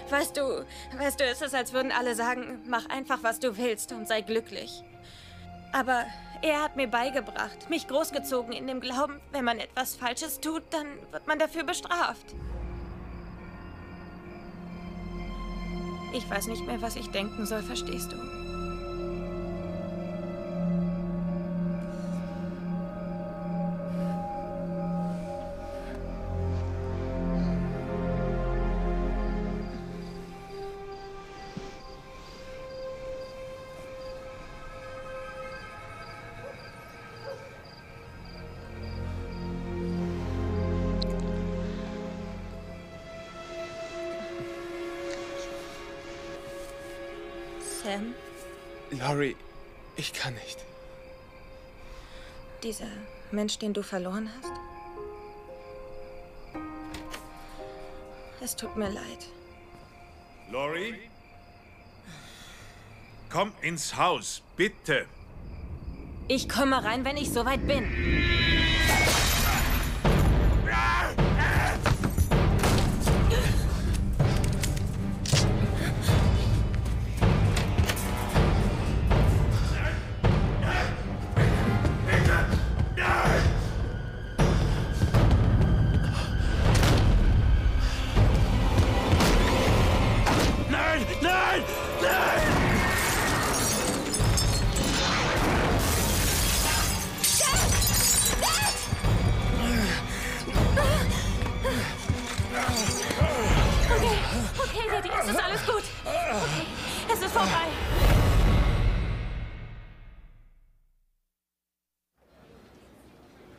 Weißt 0.09 0.37
du, 0.37 0.63
weißt 0.97 1.19
du, 1.19 1.23
es 1.23 1.41
ist, 1.41 1.55
als 1.55 1.73
würden 1.73 1.91
alle 1.91 2.13
sagen, 2.13 2.61
mach 2.67 2.87
einfach, 2.89 3.23
was 3.23 3.39
du 3.39 3.57
willst 3.57 3.91
und 3.91 4.07
sei 4.07 4.21
glücklich. 4.21 4.83
Aber 5.71 6.05
er 6.41 6.63
hat 6.63 6.75
mir 6.75 6.87
beigebracht, 6.87 7.69
mich 7.69 7.87
großgezogen 7.87 8.51
in 8.51 8.67
dem 8.67 8.81
Glauben, 8.81 9.21
wenn 9.31 9.45
man 9.45 9.59
etwas 9.59 9.95
Falsches 9.95 10.39
tut, 10.39 10.63
dann 10.71 10.87
wird 11.11 11.27
man 11.27 11.39
dafür 11.39 11.63
bestraft. 11.63 12.35
Ich 16.13 16.29
weiß 16.29 16.47
nicht 16.47 16.65
mehr, 16.65 16.81
was 16.81 16.97
ich 16.97 17.09
denken 17.11 17.45
soll, 17.45 17.61
verstehst 17.61 18.11
du? 18.11 18.40
Sam, 47.91 48.15
Laurie, 48.91 49.35
ich 49.97 50.13
kann 50.13 50.33
nicht. 50.35 50.59
dieser 52.63 52.87
Mensch, 53.31 53.57
den 53.59 53.73
du 53.73 53.83
verloren 53.83 54.29
hast? 54.37 54.53
Es 58.39 58.55
tut 58.55 58.77
mir 58.77 58.89
leid. 58.89 59.27
Lori? 60.51 60.95
Komm 63.29 63.51
ins 63.61 63.97
Haus, 63.97 64.41
bitte. 64.55 65.05
Ich 66.29 66.47
komme 66.47 66.83
rein, 66.83 67.03
wenn 67.03 67.17
ich 67.17 67.31
soweit 67.31 67.65
bin. 67.67 68.20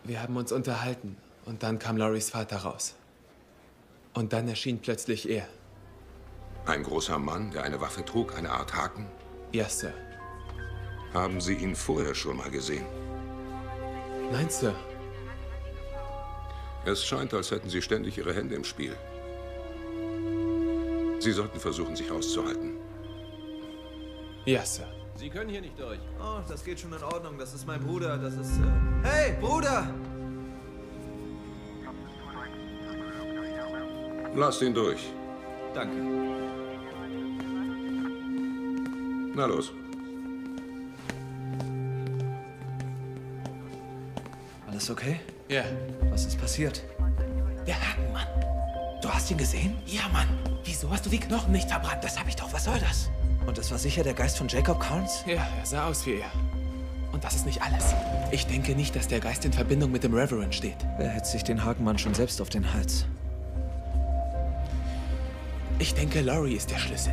Wir 0.05 0.21
haben 0.21 0.37
uns 0.37 0.51
unterhalten 0.51 1.17
und 1.45 1.63
dann 1.63 1.79
kam 1.79 1.97
Loris 1.97 2.31
Vater 2.31 2.59
raus. 2.59 2.95
Und 4.15 4.33
dann 4.33 4.49
erschien 4.49 4.79
plötzlich 4.81 5.29
er. 5.29 5.47
Ein 6.67 6.83
großer 6.83 7.19
Mann, 7.19 7.51
der 7.51 7.65
eine 7.65 7.81
Waffe 7.81 8.05
trug, 8.05 8.37
eine 8.37 8.51
Art 8.51 8.75
Haken? 8.75 9.07
Ja, 9.53 9.69
Sir. 9.69 9.93
Haben 11.13 11.41
Sie 11.41 11.55
ihn 11.55 11.75
vorher 11.75 12.15
schon 12.15 12.37
mal 12.37 12.51
gesehen? 12.51 12.87
Nein, 14.31 14.49
Sir. 14.49 14.75
Es 16.85 17.05
scheint, 17.05 17.33
als 17.33 17.51
hätten 17.51 17.71
Sie 17.71 17.83
ständig 17.83 18.19
Ihre 18.19 18.35
Hände 18.35 18.55
im 18.55 18.65
Spiel. 18.65 18.97
Sie 21.21 21.33
sollten 21.33 21.61
versuchen, 21.61 21.95
sich 21.95 22.11
auszuhalten. 22.11 22.77
Ja, 24.45 24.65
Sir. 24.65 24.89
Sie 25.23 25.31
können 25.31 25.51
hier 25.51 25.61
nicht 25.61 25.79
durch. 25.79 26.01
Oh, 26.19 26.41
das 26.49 26.65
geht 26.65 26.81
schon 26.81 26.93
in 26.93 27.03
Ordnung. 27.05 27.39
Das 27.39 27.55
ist 27.55 27.65
mein 27.65 27.81
Bruder. 27.81 28.19
Das 28.19 28.35
ist. 28.35 28.59
Äh... 28.59 29.07
Hey, 29.09 29.37
Bruder! 29.41 29.87
Lasst 34.35 34.63
ihn 34.63 34.75
durch. 34.75 35.13
Danke. 35.75 35.95
Na 39.37 39.47
los. 39.47 39.71
Alles 44.67 44.91
okay? 44.91 45.21
Ja. 45.49 45.63
Was 46.11 46.27
ist 46.27 46.41
passiert? 46.41 46.83
Der 47.65 47.77
Hakenmann. 47.77 48.27
Du 49.01 49.09
hast 49.09 49.31
ihn 49.31 49.39
gesehen? 49.39 49.77
Ja, 49.87 50.09
Mann. 50.13 50.27
Wieso 50.65 50.91
hast 50.91 51.07
du 51.07 51.11
die 51.11 51.21
Knochen 51.21 51.53
nicht 51.53 51.69
verbrannt? 51.71 52.03
Das 52.03 52.19
hab 52.19 52.27
ich 52.27 52.35
doch. 52.35 52.53
Was 52.53 52.65
soll 52.65 52.81
das? 52.81 53.09
Und 53.47 53.59
es 53.59 53.71
war 53.71 53.79
sicher 53.79 54.03
der 54.03 54.15
Geist 54.15 54.39
von 54.39 54.49
Jacob 54.49 54.81
Carnes? 54.81 55.25
Ja, 55.27 55.47
er 55.59 55.67
sah 55.67 55.89
aus 55.89 56.07
wie 56.07 56.21
er. 56.21 56.31
Und 57.13 57.25
das 57.25 57.35
ist 57.35 57.47
nicht 57.47 57.63
alles. 57.63 57.95
Ich 58.31 58.47
denke 58.47 58.75
nicht, 58.75 58.97
dass 58.97 59.09
der 59.09 59.21
Geist 59.21 59.45
in 59.45 59.53
Verbindung 59.53 59.93
mit 59.93 60.05
dem 60.05 60.15
Reverend 60.15 60.55
steht. 60.55 60.77
Wer 60.97 61.11
hätte 61.11 61.29
sich 61.29 61.45
den 61.45 61.65
Hakenmann 61.65 61.99
schon 61.99 62.15
selbst 62.15 62.41
auf 62.41 62.49
den 62.49 62.73
Hals? 62.73 63.05
Ich 65.79 65.95
denke, 65.95 66.21
Laurie 66.21 66.55
ist 66.55 66.71
der 66.71 66.79
Schlüssel. 66.79 67.13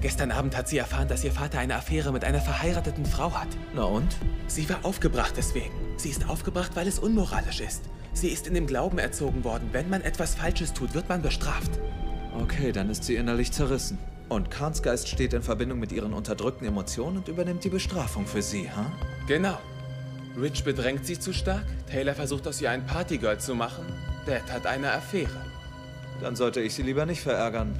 Gestern 0.00 0.32
Abend 0.32 0.56
hat 0.56 0.66
sie 0.66 0.78
erfahren, 0.78 1.06
dass 1.06 1.22
ihr 1.22 1.30
Vater 1.30 1.60
eine 1.60 1.76
Affäre 1.76 2.10
mit 2.10 2.24
einer 2.24 2.40
verheirateten 2.40 3.06
Frau 3.06 3.32
hat. 3.32 3.48
Na 3.74 3.84
und? 3.84 4.16
Sie 4.48 4.68
war 4.68 4.84
aufgebracht 4.84 5.34
deswegen. 5.36 5.74
Sie 5.96 6.08
ist 6.08 6.28
aufgebracht, 6.28 6.72
weil 6.74 6.88
es 6.88 6.98
unmoralisch 6.98 7.60
ist. 7.60 7.82
Sie 8.12 8.28
ist 8.28 8.48
in 8.48 8.54
dem 8.54 8.66
Glauben 8.66 8.98
erzogen 8.98 9.44
worden, 9.44 9.68
wenn 9.72 9.88
man 9.88 10.02
etwas 10.02 10.34
Falsches 10.34 10.72
tut, 10.72 10.94
wird 10.94 11.08
man 11.08 11.22
bestraft. 11.22 11.70
Okay, 12.40 12.72
dann 12.72 12.90
ist 12.90 13.04
sie 13.04 13.14
innerlich 13.14 13.52
zerrissen. 13.52 13.98
Und 14.32 14.50
Kahns 14.50 14.80
Geist 14.80 15.08
steht 15.08 15.34
in 15.34 15.42
Verbindung 15.42 15.78
mit 15.78 15.92
ihren 15.92 16.14
unterdrückten 16.14 16.66
Emotionen 16.66 17.18
und 17.18 17.28
übernimmt 17.28 17.64
die 17.64 17.68
Bestrafung 17.68 18.26
für 18.26 18.40
sie, 18.40 18.70
ha? 18.70 18.90
Genau. 19.26 19.58
Rich 20.40 20.64
bedrängt 20.64 21.04
sie 21.04 21.18
zu 21.18 21.34
stark, 21.34 21.66
Taylor 21.86 22.14
versucht 22.14 22.48
aus 22.48 22.58
ihr 22.62 22.70
ein 22.70 22.86
Partygirl 22.86 23.38
zu 23.38 23.54
machen, 23.54 23.84
Dad 24.24 24.50
hat 24.50 24.64
eine 24.64 24.90
Affäre. 24.90 25.44
Dann 26.22 26.34
sollte 26.34 26.62
ich 26.62 26.72
sie 26.72 26.82
lieber 26.82 27.04
nicht 27.04 27.20
verärgern. 27.20 27.78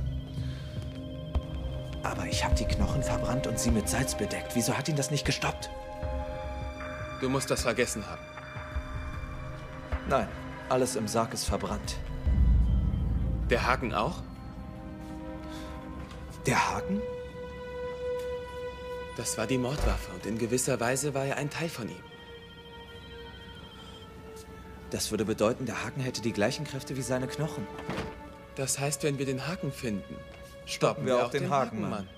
Aber 2.03 2.27
ich 2.27 2.45
habe 2.45 2.55
die 2.55 2.67
Knochen 2.67 3.03
verbrannt 3.03 3.47
und 3.47 3.59
sie 3.59 3.71
mit 3.71 3.89
Salz 3.89 4.15
bedeckt. 4.15 4.55
Wieso 4.55 4.77
hat 4.77 4.91
ihn 4.91 4.97
das 4.97 5.11
nicht 5.11 5.25
gestoppt? 5.25 5.71
Du 7.23 7.31
musst 7.31 7.51
das 7.51 7.63
vergessen 7.63 8.05
haben. 8.07 8.27
Nein, 10.07 10.29
alles 10.69 10.97
im 10.97 11.09
Sarg 11.09 11.33
ist 11.33 11.47
verbrannt. 11.47 11.97
Der 13.49 13.67
Haken 13.67 13.95
auch? 13.95 14.23
Der 16.47 16.75
Haken? 16.75 17.01
Das 19.17 19.39
war 19.39 19.47
die 19.47 19.59
Mordwaffe 19.59 20.11
und 20.13 20.27
in 20.27 20.39
gewisser 20.39 20.81
Weise 20.81 21.15
war 21.15 21.25
er 21.25 21.37
ein 21.37 21.51
Teil 21.51 21.69
von 21.69 21.89
ihm. 21.89 22.03
Das 24.91 25.11
würde 25.11 25.25
bedeuten, 25.25 25.67
der 25.67 25.85
Haken 25.85 26.01
hätte 26.01 26.21
die 26.21 26.33
gleichen 26.33 26.65
Kräfte 26.65 26.97
wie 26.97 27.03
seine 27.03 27.27
Knochen. 27.29 27.67
Das 28.57 28.79
heißt, 28.79 29.05
wenn 29.05 29.19
wir 29.19 29.27
den 29.27 29.47
Haken 29.47 29.73
finden, 29.73 30.17
Stoppen 30.67 31.07
wir 31.07 31.25
auch 31.25 31.31
den 31.31 31.49
Hakenmann. 31.49 32.09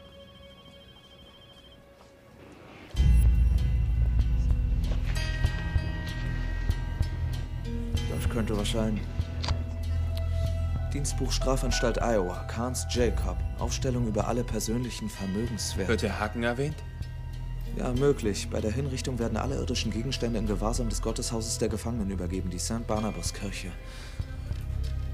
Das 8.10 8.30
könnte 8.30 8.56
was 8.56 8.70
sein. 8.70 9.00
Dienstbuch 10.94 11.32
Strafanstalt 11.32 12.00
Iowa, 12.00 12.44
Carnes 12.44 12.86
Jacob. 12.88 13.36
Aufstellung 13.58 14.06
über 14.06 14.28
alle 14.28 14.44
persönlichen 14.44 15.10
Vermögenswerte. 15.10 15.88
Wird 15.88 16.02
der 16.02 16.20
Haken 16.20 16.44
erwähnt? 16.44 16.76
Ja, 17.76 17.92
möglich. 17.92 18.48
Bei 18.48 18.60
der 18.60 18.70
Hinrichtung 18.70 19.18
werden 19.18 19.36
alle 19.36 19.56
irdischen 19.56 19.90
Gegenstände 19.90 20.38
in 20.38 20.46
Gewahrsam 20.46 20.88
des 20.88 21.02
Gotteshauses 21.02 21.58
der 21.58 21.68
Gefangenen 21.68 22.12
übergeben, 22.12 22.48
die 22.48 22.60
St. 22.60 22.86
Barnabas 22.86 23.34
Kirche. 23.34 23.72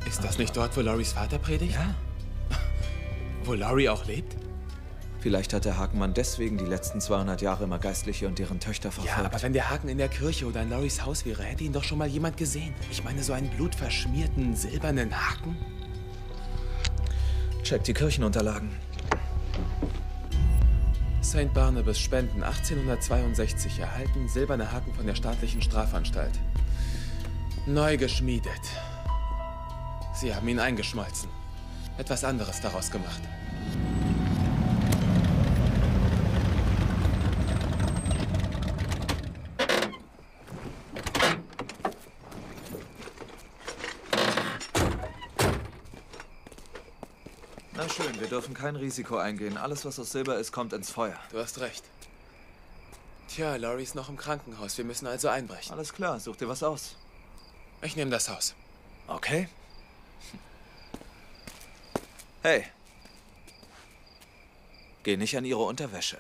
Ist 0.06 0.22
das 0.22 0.36
nicht 0.36 0.54
dort, 0.54 0.76
wo 0.76 0.82
Loris 0.82 1.12
Vater 1.14 1.38
predigt? 1.38 1.72
Ja. 1.72 1.94
Wo 3.44 3.54
Laurie 3.54 3.88
auch 3.88 4.04
lebt? 4.04 4.36
Vielleicht 5.20 5.52
hat 5.52 5.66
der 5.66 5.76
Hakenmann 5.76 6.14
deswegen 6.14 6.56
die 6.56 6.64
letzten 6.64 7.00
200 7.00 7.42
Jahre 7.42 7.64
immer 7.64 7.78
Geistliche 7.78 8.26
und 8.26 8.38
deren 8.38 8.58
Töchter 8.58 8.90
verfolgt. 8.90 9.18
Ja, 9.18 9.24
aber 9.26 9.42
wenn 9.42 9.52
der 9.52 9.68
Haken 9.68 9.88
in 9.88 9.98
der 9.98 10.08
Kirche 10.08 10.46
oder 10.46 10.62
in 10.62 10.70
Loris 10.70 11.04
Haus 11.04 11.26
wäre, 11.26 11.42
hätte 11.42 11.62
ihn 11.62 11.74
doch 11.74 11.84
schon 11.84 11.98
mal 11.98 12.08
jemand 12.08 12.38
gesehen. 12.38 12.74
Ich 12.90 13.04
meine, 13.04 13.22
so 13.22 13.34
einen 13.34 13.50
blutverschmierten, 13.50 14.56
silbernen 14.56 15.14
Haken? 15.14 15.56
Check 17.62 17.84
die 17.84 17.92
Kirchenunterlagen. 17.92 18.70
St. 21.22 21.52
Barnabas 21.52 21.98
Spenden 21.98 22.42
1862 22.42 23.78
erhalten 23.78 24.26
silberne 24.26 24.72
Haken 24.72 24.94
von 24.94 25.06
der 25.06 25.14
staatlichen 25.14 25.60
Strafanstalt. 25.60 26.40
Neu 27.66 27.98
geschmiedet. 27.98 28.50
Sie 30.14 30.34
haben 30.34 30.48
ihn 30.48 30.58
eingeschmolzen. 30.58 31.28
Etwas 31.98 32.24
anderes 32.24 32.62
daraus 32.62 32.90
gemacht. 32.90 33.20
Na 47.82 47.88
schön, 47.88 48.20
wir 48.20 48.26
dürfen 48.28 48.49
kein 48.60 48.76
Risiko 48.76 49.16
eingehen. 49.16 49.56
Alles, 49.56 49.84
was 49.84 49.98
aus 49.98 50.12
Silber 50.12 50.38
ist, 50.38 50.52
kommt 50.52 50.72
ins 50.72 50.90
Feuer. 50.90 51.18
Du 51.30 51.38
hast 51.38 51.60
recht. 51.60 51.82
Tja, 53.28 53.56
Laurie 53.56 53.82
ist 53.82 53.94
noch 53.94 54.08
im 54.08 54.16
Krankenhaus. 54.16 54.76
Wir 54.76 54.84
müssen 54.84 55.06
also 55.06 55.28
einbrechen. 55.28 55.72
Alles 55.72 55.94
klar, 55.94 56.20
such 56.20 56.36
dir 56.36 56.48
was 56.48 56.62
aus. 56.62 56.96
Ich 57.80 57.96
nehme 57.96 58.10
das 58.10 58.28
Haus. 58.28 58.54
Okay. 59.06 59.48
Hey. 62.42 62.66
Geh 65.04 65.16
nicht 65.16 65.36
an 65.36 65.44
ihre 65.44 65.62
Unterwäsche. 65.62 66.18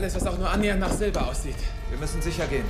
Alles, 0.00 0.14
was 0.14 0.26
auch 0.26 0.38
nur 0.38 0.48
annähernd 0.48 0.80
nach 0.80 0.92
Silber 0.92 1.26
aussieht. 1.26 1.56
Wir 1.90 1.98
müssen 1.98 2.22
sicher 2.22 2.46
gehen. 2.46 2.64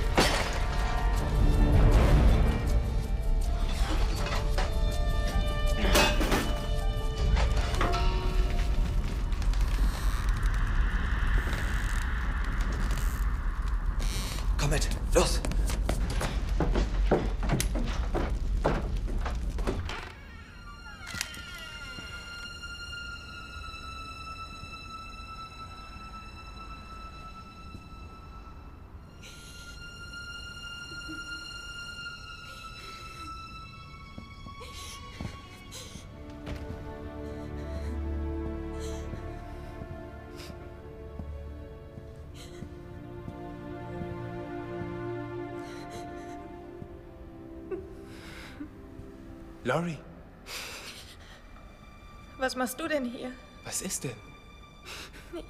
Machst 52.61 52.79
du 52.79 52.87
denn 52.87 53.05
hier? 53.05 53.31
was 53.63 53.81
ist 53.81 54.03
denn? 54.03 54.15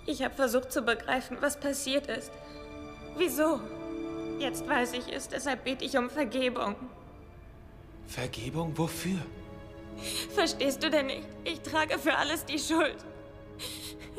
Ich 0.06 0.24
habe 0.24 0.34
versucht 0.34 0.72
zu 0.72 0.82
begreifen, 0.82 1.36
was 1.42 1.60
passiert 1.60 2.08
ist. 2.08 2.32
Wieso? 3.18 3.60
Jetzt 4.40 4.66
weiß 4.66 4.94
ich 4.94 5.12
es, 5.12 5.28
deshalb 5.28 5.66
bete 5.66 5.84
ich 5.84 5.98
um 5.98 6.10
Vergebung. 6.10 6.74
Vergebung 8.08 8.78
wofür? 8.78 9.20
Verstehst 10.34 10.84
du 10.84 10.90
denn 10.90 11.08
nicht? 11.08 11.28
Ich 11.44 11.60
trage 11.60 12.00
für 12.00 12.16
alles 12.16 12.46
die 12.46 12.60
Schuld. 12.60 13.04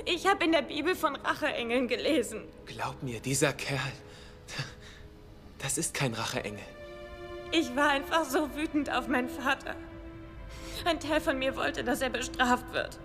Ich 0.05 0.27
habe 0.27 0.45
in 0.45 0.53
der 0.53 0.63
Bibel 0.63 0.95
von 0.95 1.17
Racheengeln 1.17 1.89
gelesen. 1.89 2.43
Glaub 2.67 3.03
mir, 3.03 3.21
dieser 3.21 3.55
Kerl. 3.55 3.93
Das 5.59 5.79
ist 5.79 5.95
kein 5.95 6.13
Racheengel. 6.13 6.69
Ich 7.53 7.75
war 7.75 7.89
einfach 7.89 8.25
so 8.25 8.55
wütend 8.55 8.91
auf 8.91 9.09
meinen 9.09 9.31
Vater. 9.31 9.77
Ein 10.85 10.99
Teil 11.01 11.21
von 11.21 11.39
mir 11.39 11.57
wollte, 11.57 11.85
dass 11.85 12.01
er 12.01 12.11
bestraft 12.11 12.73
wird. 12.73 12.99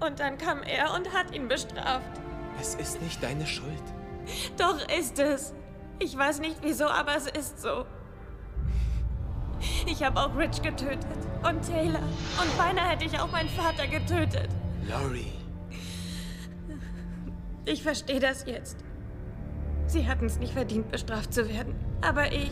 Und 0.00 0.18
dann 0.18 0.38
kam 0.38 0.62
er 0.62 0.94
und 0.94 1.12
hat 1.12 1.34
ihn 1.34 1.48
bestraft. 1.48 2.20
Es 2.60 2.74
ist 2.74 3.00
nicht 3.02 3.22
deine 3.22 3.46
Schuld. 3.46 3.82
Doch 4.56 4.78
ist 4.98 5.18
es. 5.18 5.52
Ich 5.98 6.16
weiß 6.16 6.40
nicht 6.40 6.56
wieso, 6.62 6.86
aber 6.86 7.16
es 7.16 7.26
ist 7.26 7.60
so. 7.60 7.86
Ich 9.86 10.02
habe 10.02 10.20
auch 10.20 10.36
Rich 10.36 10.62
getötet. 10.62 11.06
Und 11.48 11.62
Taylor. 11.62 12.02
Und 12.40 12.58
beinahe 12.58 12.90
hätte 12.90 13.04
ich 13.04 13.18
auch 13.18 13.30
meinen 13.30 13.48
Vater 13.50 13.86
getötet. 13.86 14.48
Laurie. 14.88 15.32
Ich 17.64 17.82
verstehe 17.82 18.18
das 18.18 18.44
jetzt. 18.46 18.76
Sie 19.86 20.08
hatten 20.08 20.26
es 20.26 20.38
nicht 20.38 20.52
verdient, 20.52 20.90
bestraft 20.90 21.32
zu 21.32 21.48
werden. 21.48 21.74
Aber 22.00 22.32
ich. 22.32 22.50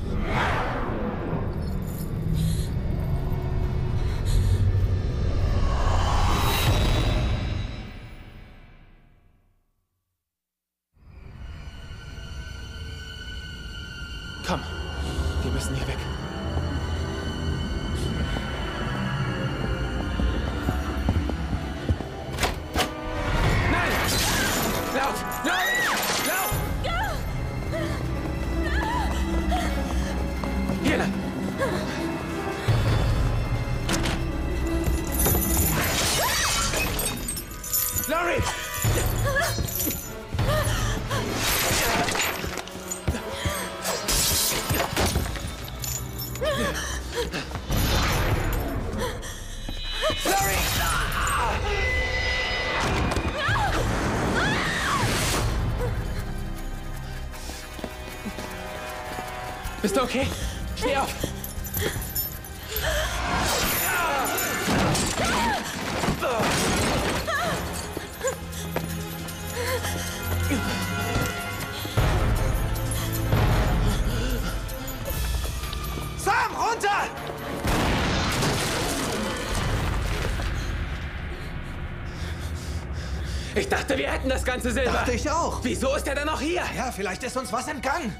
Hätten 84.21 84.29
das 84.29 84.45
ganze 84.45 84.71
Silber. 84.71 84.93
Dachte 84.93 85.13
ich 85.13 85.31
auch. 85.31 85.61
Wieso 85.63 85.95
ist 85.97 86.07
er 86.07 86.15
denn 86.15 86.27
noch 86.27 86.41
hier? 86.41 86.63
Ja, 86.77 86.93
vielleicht 86.93 87.23
ist 87.23 87.37
uns 87.37 87.53
was 87.53 87.69
entgangen. 87.69 88.15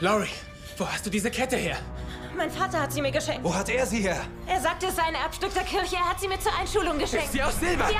Laurie, 0.00 0.28
wo 0.76 0.86
hast 0.86 1.04
du 1.04 1.10
diese 1.10 1.30
Kette 1.30 1.56
her? 1.56 1.76
Mein 2.36 2.50
Vater 2.50 2.80
hat 2.80 2.92
sie 2.92 3.02
mir 3.02 3.10
geschenkt. 3.10 3.42
Wo 3.42 3.52
hat 3.52 3.68
er 3.68 3.84
sie 3.84 4.02
her? 4.02 4.20
Er 4.46 4.60
sagte, 4.60 4.86
es 4.86 4.96
sei 4.96 5.02
ein 5.02 5.14
Erbstück 5.16 5.52
der 5.54 5.64
Kirche. 5.64 5.96
Er 5.96 6.08
hat 6.10 6.20
sie 6.20 6.28
mir 6.28 6.38
zur 6.38 6.54
Einschulung 6.56 6.96
geschenkt. 6.98 7.26
Ist 7.26 7.32
sie 7.32 7.42
aus 7.42 7.58
Silber? 7.58 7.90
Ja. 7.90 7.98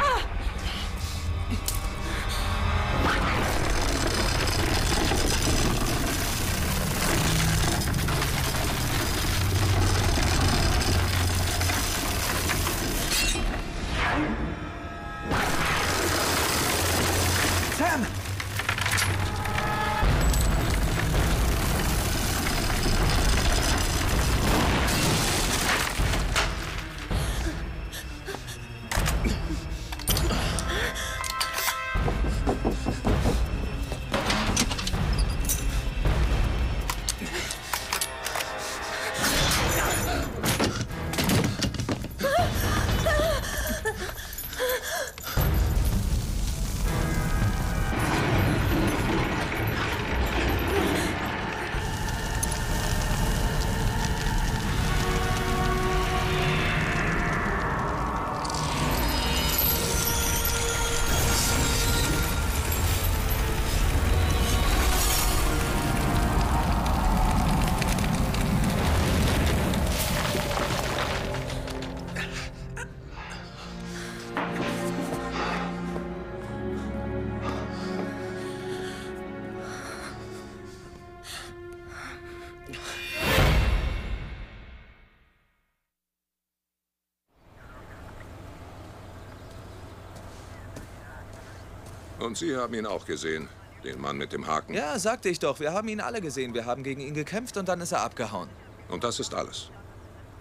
Und 92.18 92.36
Sie 92.36 92.56
haben 92.56 92.74
ihn 92.74 92.86
auch 92.86 93.04
gesehen, 93.06 93.48
den 93.84 94.00
Mann 94.00 94.16
mit 94.16 94.32
dem 94.32 94.46
Haken. 94.46 94.74
Ja, 94.74 94.98
sagte 94.98 95.28
ich 95.28 95.38
doch. 95.38 95.60
Wir 95.60 95.72
haben 95.72 95.88
ihn 95.88 96.00
alle 96.00 96.20
gesehen. 96.20 96.52
Wir 96.54 96.66
haben 96.66 96.82
gegen 96.82 97.00
ihn 97.00 97.14
gekämpft 97.14 97.56
und 97.56 97.68
dann 97.68 97.80
ist 97.80 97.92
er 97.92 98.02
abgehauen. 98.02 98.48
Und 98.88 99.04
das 99.04 99.20
ist 99.20 99.34
alles. 99.34 99.70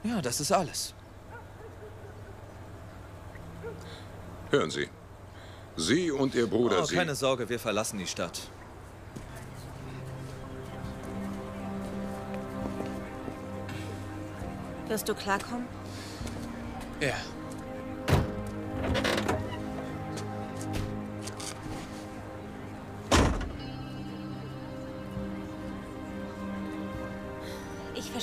Ja, 0.04 0.22
das 0.22 0.40
ist 0.40 0.52
alles. 0.52 0.94
Hören 4.50 4.72
Sie. 4.72 4.90
Sie 5.76 6.10
und 6.10 6.34
Ihr 6.34 6.48
Bruder, 6.48 6.80
Oh, 6.82 6.86
Sie. 6.86 6.96
keine 6.96 7.14
Sorge, 7.16 7.48
wir 7.50 7.60
verlassen 7.60 8.00
die 8.00 8.08
Stadt. 8.08 8.50
Wirst 14.88 15.08
du 15.10 15.14
klarkommen? 15.16 15.68
Ja. 17.02 17.16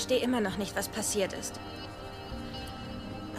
Verstehe 0.05 0.23
immer 0.23 0.39
noch 0.39 0.57
nicht, 0.57 0.75
was 0.75 0.87
passiert 0.87 1.33
ist. 1.33 1.59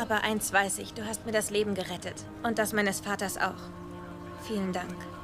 Aber 0.00 0.22
eins 0.22 0.52
weiß 0.52 0.80
ich, 0.80 0.92
du 0.94 1.06
hast 1.06 1.24
mir 1.24 1.30
das 1.30 1.50
Leben 1.50 1.76
gerettet. 1.76 2.24
Und 2.42 2.58
das 2.58 2.72
meines 2.72 2.98
Vaters 2.98 3.38
auch. 3.38 3.70
Vielen 4.48 4.72
Dank. 4.72 5.15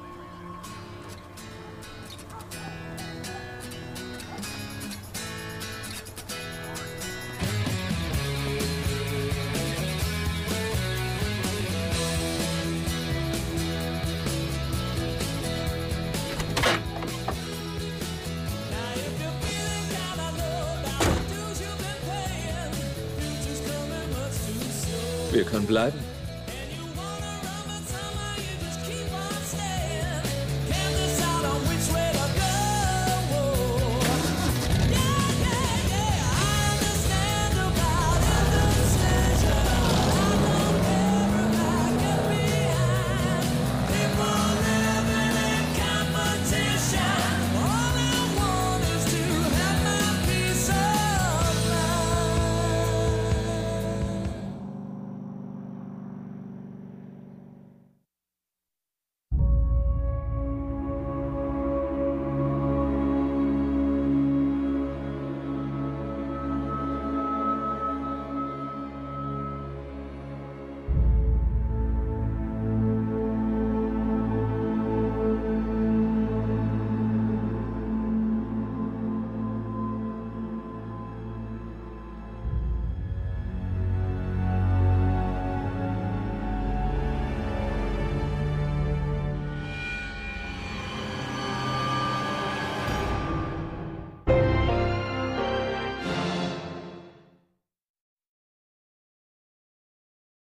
Wir 25.32 25.44
können 25.44 25.66
bleiben. 25.66 25.98